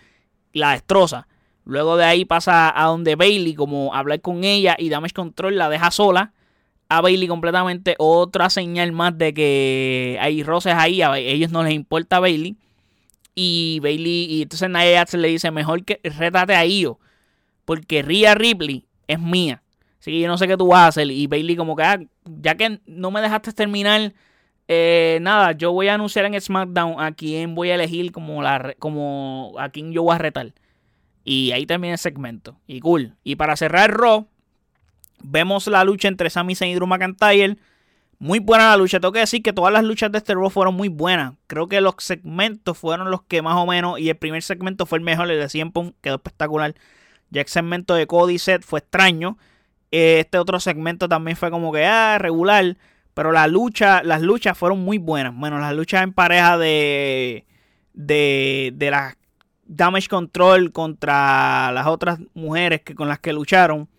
y 0.51 0.59
la 0.59 0.73
destroza. 0.73 1.27
Luego 1.63 1.95
de 1.95 2.03
ahí 2.03 2.25
pasa 2.25 2.73
a 2.75 2.87
donde 2.87 3.15
Bailey, 3.15 3.53
como 3.55 3.95
hablar 3.95 4.19
con 4.19 4.43
ella 4.43 4.75
y 4.77 4.89
Damage 4.89 5.13
Control 5.13 5.57
la 5.57 5.69
deja 5.69 5.91
sola. 5.91 6.33
A 6.89 6.99
Bailey 6.99 7.29
completamente 7.29 7.95
otra 7.99 8.49
señal 8.49 8.91
más 8.91 9.17
de 9.17 9.33
que 9.33 10.17
hay 10.19 10.43
roces 10.43 10.73
ahí. 10.75 11.01
A 11.01 11.17
ellos 11.17 11.51
no 11.51 11.63
les 11.63 11.73
importa 11.73 12.19
Bailey. 12.19 12.57
Y 13.35 13.79
Bailey, 13.81 14.25
y 14.25 14.41
entonces 14.43 14.69
Nia 14.69 14.99
Jax 14.99 15.13
le 15.13 15.27
dice: 15.27 15.51
Mejor 15.51 15.83
que 15.83 15.99
rétate 16.03 16.55
a 16.55 16.65
Io. 16.65 16.99
Porque 17.65 18.01
Rhea 18.01 18.35
Ripley 18.35 18.85
es 19.07 19.19
mía. 19.19 19.63
Así 19.99 20.11
que 20.11 20.19
yo 20.19 20.27
no 20.27 20.37
sé 20.37 20.47
qué 20.47 20.57
tú 20.57 20.67
vas 20.67 20.81
a 20.81 20.87
hacer. 20.87 21.11
Y 21.11 21.27
Bailey, 21.27 21.55
como 21.55 21.75
que, 21.75 21.83
ah, 21.83 21.99
ya 22.25 22.55
que 22.55 22.79
no 22.85 23.11
me 23.11 23.21
dejaste 23.21 23.53
terminar 23.53 24.13
eh, 24.73 25.19
nada, 25.21 25.51
yo 25.51 25.73
voy 25.73 25.89
a 25.89 25.95
anunciar 25.95 26.23
en 26.23 26.39
SmackDown 26.39 26.95
a 26.97 27.11
quién 27.11 27.55
voy 27.55 27.71
a 27.71 27.75
elegir 27.75 28.13
como, 28.13 28.41
la, 28.41 28.73
como 28.79 29.53
a 29.59 29.67
quién 29.67 29.91
yo 29.91 30.03
voy 30.03 30.15
a 30.15 30.17
retar. 30.17 30.53
Y 31.25 31.51
ahí 31.51 31.65
termina 31.65 31.91
el 31.91 31.99
segmento. 31.99 32.57
Y 32.67 32.79
cool. 32.79 33.17
Y 33.21 33.35
para 33.35 33.57
cerrar 33.57 33.91
Raw, 33.91 34.27
vemos 35.21 35.67
la 35.67 35.83
lucha 35.83 36.07
entre 36.07 36.29
Sami 36.29 36.55
Zayn 36.55 36.71
y 36.71 36.75
Drew 36.75 36.87
McIntyre. 36.87 37.57
Muy 38.21 38.37
buena 38.37 38.69
la 38.69 38.77
lucha. 38.77 38.99
Tengo 38.99 39.13
que 39.13 39.19
decir 39.19 39.41
que 39.41 39.51
todas 39.51 39.73
las 39.73 39.83
luchas 39.83 40.11
de 40.11 40.19
este 40.19 40.35
Raw 40.35 40.51
fueron 40.51 40.75
muy 40.75 40.89
buenas. 40.89 41.33
Creo 41.47 41.67
que 41.67 41.81
los 41.81 41.95
segmentos 41.97 42.77
fueron 42.77 43.09
los 43.09 43.23
que 43.23 43.41
más 43.41 43.55
o 43.55 43.65
menos. 43.65 43.99
Y 43.99 44.09
el 44.09 44.15
primer 44.15 44.43
segmento 44.43 44.85
fue 44.85 44.99
el 44.99 45.03
mejor. 45.03 45.31
El 45.31 45.39
de 45.39 45.49
100 45.49 45.71
quedó 46.01 46.17
espectacular. 46.17 46.75
Ya 47.31 47.41
el 47.41 47.47
segmento 47.47 47.95
de 47.95 48.05
Cody 48.05 48.37
Set 48.37 48.61
fue 48.61 48.77
extraño. 48.77 49.39
Este 49.89 50.37
otro 50.37 50.59
segmento 50.59 51.09
también 51.09 51.35
fue 51.35 51.49
como 51.49 51.71
que 51.71 51.83
ah, 51.83 52.19
regular. 52.19 52.77
Pero 53.15 53.31
la 53.31 53.47
lucha, 53.47 54.03
las 54.03 54.21
luchas 54.21 54.55
fueron 54.55 54.81
muy 54.81 54.99
buenas. 54.99 55.33
Bueno, 55.35 55.57
las 55.57 55.75
luchas 55.75 56.03
en 56.03 56.13
pareja 56.13 56.59
de, 56.59 57.47
de, 57.95 58.71
de 58.75 58.91
la 58.91 59.17
Damage 59.65 60.09
Control 60.09 60.71
contra 60.71 61.71
las 61.71 61.87
otras 61.87 62.19
mujeres 62.35 62.81
que, 62.81 62.93
con 62.93 63.07
las 63.07 63.17
que 63.17 63.33
lucharon. 63.33 63.89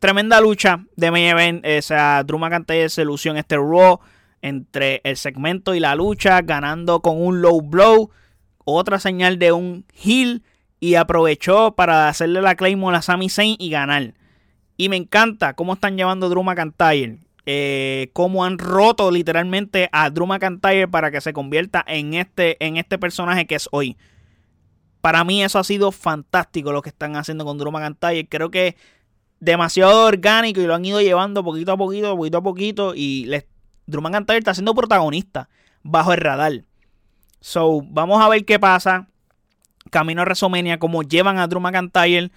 Tremenda 0.00 0.40
lucha 0.40 0.86
de 0.96 1.10
main 1.10 1.26
event. 1.26 1.64
O 1.64 1.82
sea, 1.82 2.24
Drew 2.24 2.38
McIntyre 2.38 2.88
se 2.88 3.04
lució 3.04 3.32
en 3.32 3.36
este 3.36 3.56
Raw 3.56 4.00
entre 4.40 5.02
el 5.04 5.18
segmento 5.18 5.74
y 5.74 5.80
la 5.80 5.94
lucha, 5.94 6.40
ganando 6.40 7.00
con 7.00 7.22
un 7.22 7.42
low 7.42 7.60
blow. 7.60 8.10
Otra 8.64 8.98
señal 8.98 9.38
de 9.38 9.52
un 9.52 9.84
heel. 10.02 10.42
Y 10.80 10.94
aprovechó 10.94 11.72
para 11.72 12.08
hacerle 12.08 12.40
la 12.40 12.54
Claymore 12.54 12.96
a 12.96 13.02
Sami 13.02 13.28
Zayn 13.28 13.56
y 13.58 13.68
ganar. 13.68 14.14
Y 14.78 14.88
me 14.88 14.96
encanta 14.96 15.52
cómo 15.52 15.74
están 15.74 15.98
llevando 15.98 16.30
Drew 16.30 16.42
McIntyre. 16.42 17.18
Eh, 17.44 18.08
cómo 18.14 18.46
han 18.46 18.58
roto 18.58 19.10
literalmente 19.10 19.90
a 19.92 20.08
Drew 20.08 20.26
McIntyre 20.26 20.88
para 20.88 21.10
que 21.10 21.20
se 21.20 21.34
convierta 21.34 21.84
en 21.86 22.14
este, 22.14 22.56
en 22.64 22.78
este 22.78 22.96
personaje 22.96 23.46
que 23.46 23.56
es 23.56 23.68
hoy. 23.72 23.98
Para 25.02 25.24
mí 25.24 25.42
eso 25.42 25.58
ha 25.58 25.64
sido 25.64 25.92
fantástico 25.92 26.72
lo 26.72 26.80
que 26.80 26.88
están 26.88 27.16
haciendo 27.16 27.44
con 27.44 27.58
Drew 27.58 27.70
McIntyre. 27.70 28.26
Creo 28.26 28.50
que 28.50 28.76
demasiado 29.40 30.06
orgánico 30.06 30.60
y 30.60 30.66
lo 30.66 30.74
han 30.74 30.84
ido 30.84 31.00
llevando 31.00 31.42
poquito 31.42 31.72
a 31.72 31.76
poquito, 31.76 32.16
poquito 32.16 32.38
a 32.38 32.42
poquito. 32.42 32.94
Y 32.94 33.24
les, 33.24 33.46
McIntyre 33.86 34.38
está 34.38 34.54
siendo 34.54 34.74
protagonista 34.74 35.48
bajo 35.82 36.12
el 36.12 36.20
radar. 36.20 36.64
So, 37.40 37.80
vamos 37.84 38.22
a 38.22 38.28
ver 38.28 38.44
qué 38.44 38.58
pasa. 38.58 39.08
Camino 39.90 40.20
a 40.20 40.24
WrestleMania, 40.24 40.78
como 40.78 41.02
llevan 41.02 41.38
a 41.38 41.46
Drew 41.46 41.60
McIntyre. 41.60 42.30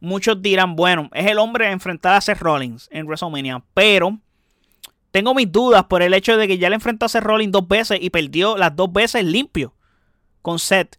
Muchos 0.00 0.40
dirán, 0.40 0.76
bueno, 0.76 1.10
es 1.12 1.26
el 1.26 1.38
hombre 1.38 1.66
a 1.66 1.72
enfrentar 1.72 2.14
a 2.14 2.20
Seth 2.20 2.38
Rollins 2.38 2.88
en 2.92 3.06
WrestleMania. 3.06 3.64
Pero 3.74 4.18
tengo 5.10 5.34
mis 5.34 5.50
dudas 5.50 5.84
por 5.84 6.02
el 6.02 6.14
hecho 6.14 6.36
de 6.36 6.46
que 6.46 6.58
ya 6.58 6.68
le 6.68 6.76
enfrentó 6.76 7.06
a 7.06 7.08
Seth 7.08 7.24
Rollins 7.24 7.52
dos 7.52 7.66
veces 7.66 7.98
y 8.00 8.10
perdió 8.10 8.56
las 8.56 8.76
dos 8.76 8.92
veces 8.92 9.24
limpio 9.24 9.74
con 10.42 10.58
Seth. 10.58 10.96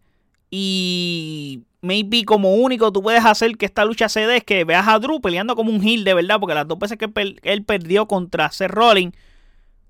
Y 0.50 1.64
maybe 1.82 2.24
como 2.24 2.56
único 2.56 2.92
tú 2.92 3.02
puedes 3.02 3.26
hacer 3.26 3.58
que 3.58 3.66
esta 3.66 3.86
lucha 3.86 4.08
se 4.08 4.26
dé 4.28 4.38
es 4.38 4.44
que 4.44 4.64
veas 4.64 4.88
a 4.88 5.00
Drew 5.00 5.20
peleando 5.20 5.56
como 5.56 5.72
un 5.72 5.84
heel 5.84 6.04
de 6.04 6.14
verdad, 6.14 6.40
porque 6.40 6.56
las 6.56 6.68
dos 6.68 6.80
veces 6.80 6.98
que 6.98 7.10
él 7.44 7.64
perdió 7.64 8.08
contra 8.08 8.52
Seth 8.52 8.72
Rollins 8.72 9.16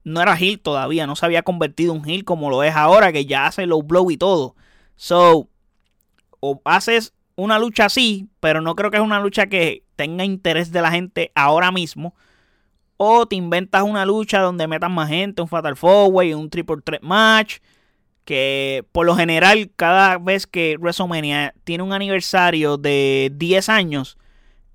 no 0.04 0.21
era 0.21 0.36
heel 0.36 0.60
todavía, 0.60 1.06
no 1.06 1.15
se 1.15 1.25
había 1.25 1.43
convertido 1.43 1.95
en 1.95 2.08
heel 2.08 2.25
como 2.25 2.49
lo 2.49 2.63
es 2.63 2.75
ahora, 2.75 3.12
que 3.12 3.25
ya 3.25 3.45
hace 3.45 3.65
low 3.65 3.84
blow 3.84 4.10
y 4.10 4.17
todo. 4.17 4.56
So, 4.95 5.47
o 6.39 6.62
haces 6.65 7.13
una 7.36 7.60
lucha 7.60 7.86
así, 7.86 8.27
pero 8.39 8.62
no 8.62 8.75
creo 8.75 8.91
que 8.91 8.97
es 8.97 9.04
una 9.04 9.19
lucha 9.19 9.47
que 9.47 9.84
tenga 9.95 10.25
interés 10.25 10.71
de 10.71 10.82
la 10.82 10.91
gente 10.91 11.32
ahora 11.36 11.71
mismo. 11.71 12.15
O 12.97 13.25
te 13.25 13.36
inventas 13.36 13.84
una 13.84 14.06
lucha 14.06 14.41
donde 14.41 14.67
metas 14.67 14.91
más 14.91 15.10
gente, 15.10 15.41
un 15.41 15.47
Fatal 15.47 15.75
Four 15.75 16.12
Way, 16.12 16.34
un 16.34 16.49
Triple 16.49 16.77
Threat 16.84 17.01
Match. 17.01 17.58
Que 18.25 18.86
por 18.91 19.05
lo 19.05 19.15
general, 19.15 19.71
cada 19.75 20.17
vez 20.17 20.47
que 20.47 20.77
WrestleMania 20.79 21.53
tiene 21.63 21.84
un 21.84 21.93
aniversario 21.93 22.77
de 22.77 23.31
10 23.36 23.69
años, 23.69 24.17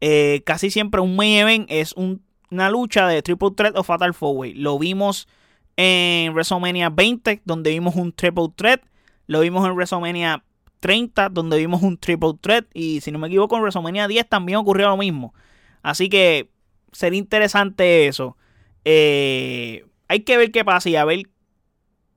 eh, 0.00 0.42
casi 0.44 0.70
siempre 0.70 1.00
un 1.00 1.16
main 1.16 1.38
event 1.38 1.66
es 1.70 1.94
una 1.96 2.70
lucha 2.70 3.06
de 3.06 3.22
Triple 3.22 3.50
Threat 3.56 3.76
o 3.76 3.82
Fatal 3.82 4.14
Four 4.14 4.37
Way. 4.37 4.54
Lo 4.54 4.78
vimos 4.78 5.28
en 5.76 6.32
WrestleMania 6.32 6.90
20, 6.90 7.42
donde 7.44 7.70
vimos 7.70 7.94
un 7.96 8.12
Triple 8.12 8.48
Threat. 8.54 8.82
Lo 9.26 9.40
vimos 9.40 9.66
en 9.66 9.74
WrestleMania 9.74 10.44
30, 10.80 11.28
donde 11.30 11.59
vimos 11.59 11.82
un 11.82 11.98
Triple 11.98 12.35
Threat. 12.40 12.66
Y 12.74 13.00
si 13.00 13.11
no 13.11 13.18
me 13.18 13.28
equivoco, 13.28 13.56
en 13.56 13.62
WrestleMania 13.62 14.09
10 14.09 14.28
también 14.28 14.59
ocurrió 14.59 14.88
lo 14.88 14.96
mismo. 14.96 15.35
Así 15.82 16.09
que 16.09 16.50
sería 16.92 17.18
interesante 17.18 18.06
eso. 18.06 18.37
Eh, 18.85 19.85
hay 20.09 20.20
que 20.20 20.37
ver 20.37 20.50
qué 20.52 20.64
pasa 20.64 20.88
y 20.88 20.96
a 20.96 21.04
ver 21.04 21.22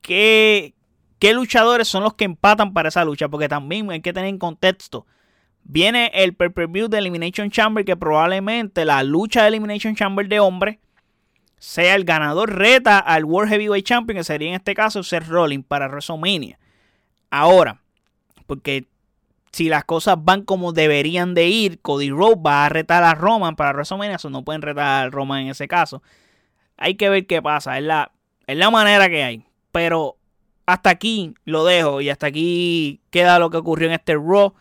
qué, 0.01 0.73
qué 1.19 1.33
luchadores 1.33 1.87
son 1.87 2.03
los 2.03 2.15
que 2.15 2.25
empatan 2.25 2.73
para 2.73 2.89
esa 2.89 3.05
lucha. 3.05 3.29
Porque 3.29 3.47
también 3.47 3.91
hay 3.91 4.01
que 4.01 4.13
tener 4.13 4.29
en 4.29 4.39
contexto. 4.39 5.05
Viene 5.63 6.11
el 6.13 6.33
pay-per-view 6.33 6.87
de 6.87 6.97
Elimination 6.97 7.51
Chamber. 7.51 7.85
Que 7.85 7.95
probablemente 7.95 8.85
la 8.85 9.03
lucha 9.03 9.41
de 9.41 9.49
Elimination 9.49 9.95
Chamber 9.95 10.27
de 10.27 10.39
hombre 10.39 10.79
sea 11.57 11.95
el 11.95 12.05
ganador 12.05 12.55
reta 12.55 12.97
al 12.99 13.25
World 13.25 13.51
Heavyweight 13.51 13.85
Champion. 13.85 14.17
Que 14.17 14.23
sería 14.23 14.49
en 14.49 14.55
este 14.55 14.73
caso 14.73 15.03
Seth 15.03 15.27
Rollins 15.27 15.65
para 15.65 15.87
WrestleMania. 15.87 16.57
Ahora, 17.29 17.81
porque 18.47 18.87
si 19.51 19.69
las 19.69 19.83
cosas 19.83 20.17
van 20.19 20.43
como 20.43 20.73
deberían 20.73 21.33
de 21.33 21.47
ir, 21.47 21.79
Cody 21.81 22.09
Rhodes 22.09 22.37
va 22.45 22.65
a 22.65 22.69
retar 22.69 23.03
a 23.03 23.15
Roman 23.15 23.55
para 23.55 23.71
WrestleMania, 23.71 24.15
eso 24.15 24.29
no 24.29 24.43
pueden 24.43 24.61
retar 24.61 25.05
a 25.05 25.09
Roman 25.09 25.41
en 25.41 25.49
ese 25.49 25.67
caso. 25.67 26.03
Hay 26.77 26.95
que 26.95 27.09
ver 27.09 27.25
qué 27.25 27.41
pasa, 27.41 27.77
es 27.77 27.83
la, 27.83 28.11
es 28.47 28.57
la 28.57 28.69
manera 28.69 29.09
que 29.09 29.23
hay. 29.23 29.45
Pero 29.71 30.17
hasta 30.69 30.91
aquí 30.91 31.33
lo 31.45 31.65
dejo 31.65 31.99
y 31.99 32.09
hasta 32.09 32.27
aquí 32.27 33.01
queda 33.09 33.39
lo 33.39 33.49
que 33.49 33.57
ocurrió 33.57 33.87
en 33.87 33.93
este 33.93 34.13
Raw. 34.13 34.53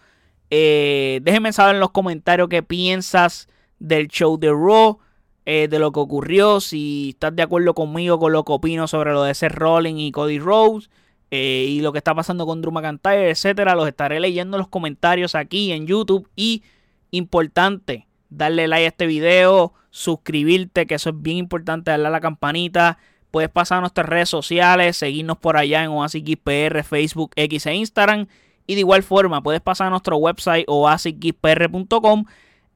Eh, 0.48 1.20
déjenme 1.22 1.52
saber 1.52 1.74
en 1.74 1.80
los 1.80 1.90
comentarios 1.90 2.48
qué 2.48 2.62
piensas 2.62 3.46
del 3.78 4.08
show 4.08 4.38
de 4.38 4.48
Raw, 4.48 5.00
eh, 5.44 5.68
de 5.68 5.78
lo 5.78 5.92
que 5.92 6.00
ocurrió, 6.00 6.60
si 6.60 7.10
estás 7.10 7.36
de 7.36 7.42
acuerdo 7.42 7.74
conmigo 7.74 8.18
con 8.18 8.32
lo 8.32 8.42
que 8.42 8.52
opino 8.52 8.88
sobre 8.88 9.12
lo 9.12 9.22
de 9.22 9.34
Seth 9.34 9.52
Rollins 9.52 10.00
y 10.00 10.10
Cody 10.10 10.38
Rhodes. 10.38 10.88
Eh, 11.30 11.66
y 11.68 11.82
lo 11.82 11.92
que 11.92 11.98
está 11.98 12.14
pasando 12.14 12.46
con 12.46 12.62
Drew 12.62 12.72
McIntyre, 12.72 13.28
etcétera. 13.28 13.74
Los 13.74 13.86
estaré 13.86 14.18
leyendo 14.18 14.56
en 14.56 14.60
los 14.60 14.68
comentarios 14.68 15.34
aquí 15.34 15.72
en 15.72 15.86
YouTube. 15.86 16.26
Y 16.36 16.62
importante, 17.10 18.06
darle 18.30 18.66
like 18.66 18.86
a 18.86 18.88
este 18.88 19.06
video, 19.06 19.74
suscribirte, 19.90 20.86
que 20.86 20.94
eso 20.94 21.10
es 21.10 21.20
bien 21.20 21.36
importante, 21.36 21.90
darle 21.90 22.06
a 22.06 22.10
la 22.10 22.20
campanita. 22.20 22.96
Puedes 23.30 23.50
pasar 23.50 23.78
a 23.78 23.80
nuestras 23.82 24.08
redes 24.08 24.28
sociales, 24.28 24.96
seguirnos 24.96 25.38
por 25.38 25.56
allá 25.56 25.84
en 25.84 25.90
OasisXPR, 25.90 26.82
Facebook, 26.82 27.32
X 27.36 27.66
e 27.66 27.74
Instagram. 27.74 28.26
Y 28.66 28.74
de 28.74 28.80
igual 28.80 29.02
forma, 29.02 29.42
puedes 29.42 29.60
pasar 29.60 29.88
a 29.88 29.90
nuestro 29.90 30.16
website 30.16 30.64
oasisxpr.com, 30.68 32.24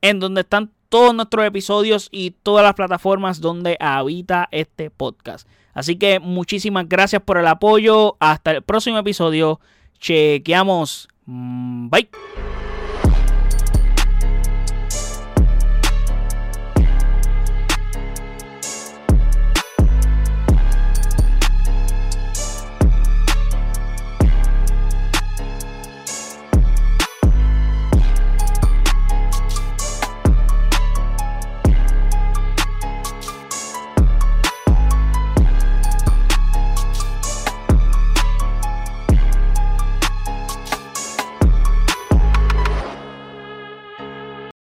en 0.01 0.21
donde 0.21 0.41
están 0.43 0.71
todos 0.89 1.15
nuestros 1.15 1.47
episodios 1.47 2.09
y 2.11 2.33
todas 2.43 2.63
las 2.63 2.75
plataformas 2.75 3.41
donde 3.41 3.77
habita 3.81 4.49
este 4.53 4.91
podcast. 4.91 5.49
Así 5.75 5.97
que 5.97 6.21
muchísimas 6.21 6.89
gracias 6.89 7.23
por 7.23 7.39
el 7.39 7.47
apoyo. 7.47 8.17
Hasta 8.21 8.51
el 8.51 8.63
próximo 8.63 8.99
episodio. 8.99 9.59
Chequeamos. 9.99 11.09
Mm, 11.25 11.89
bye. 11.89 12.62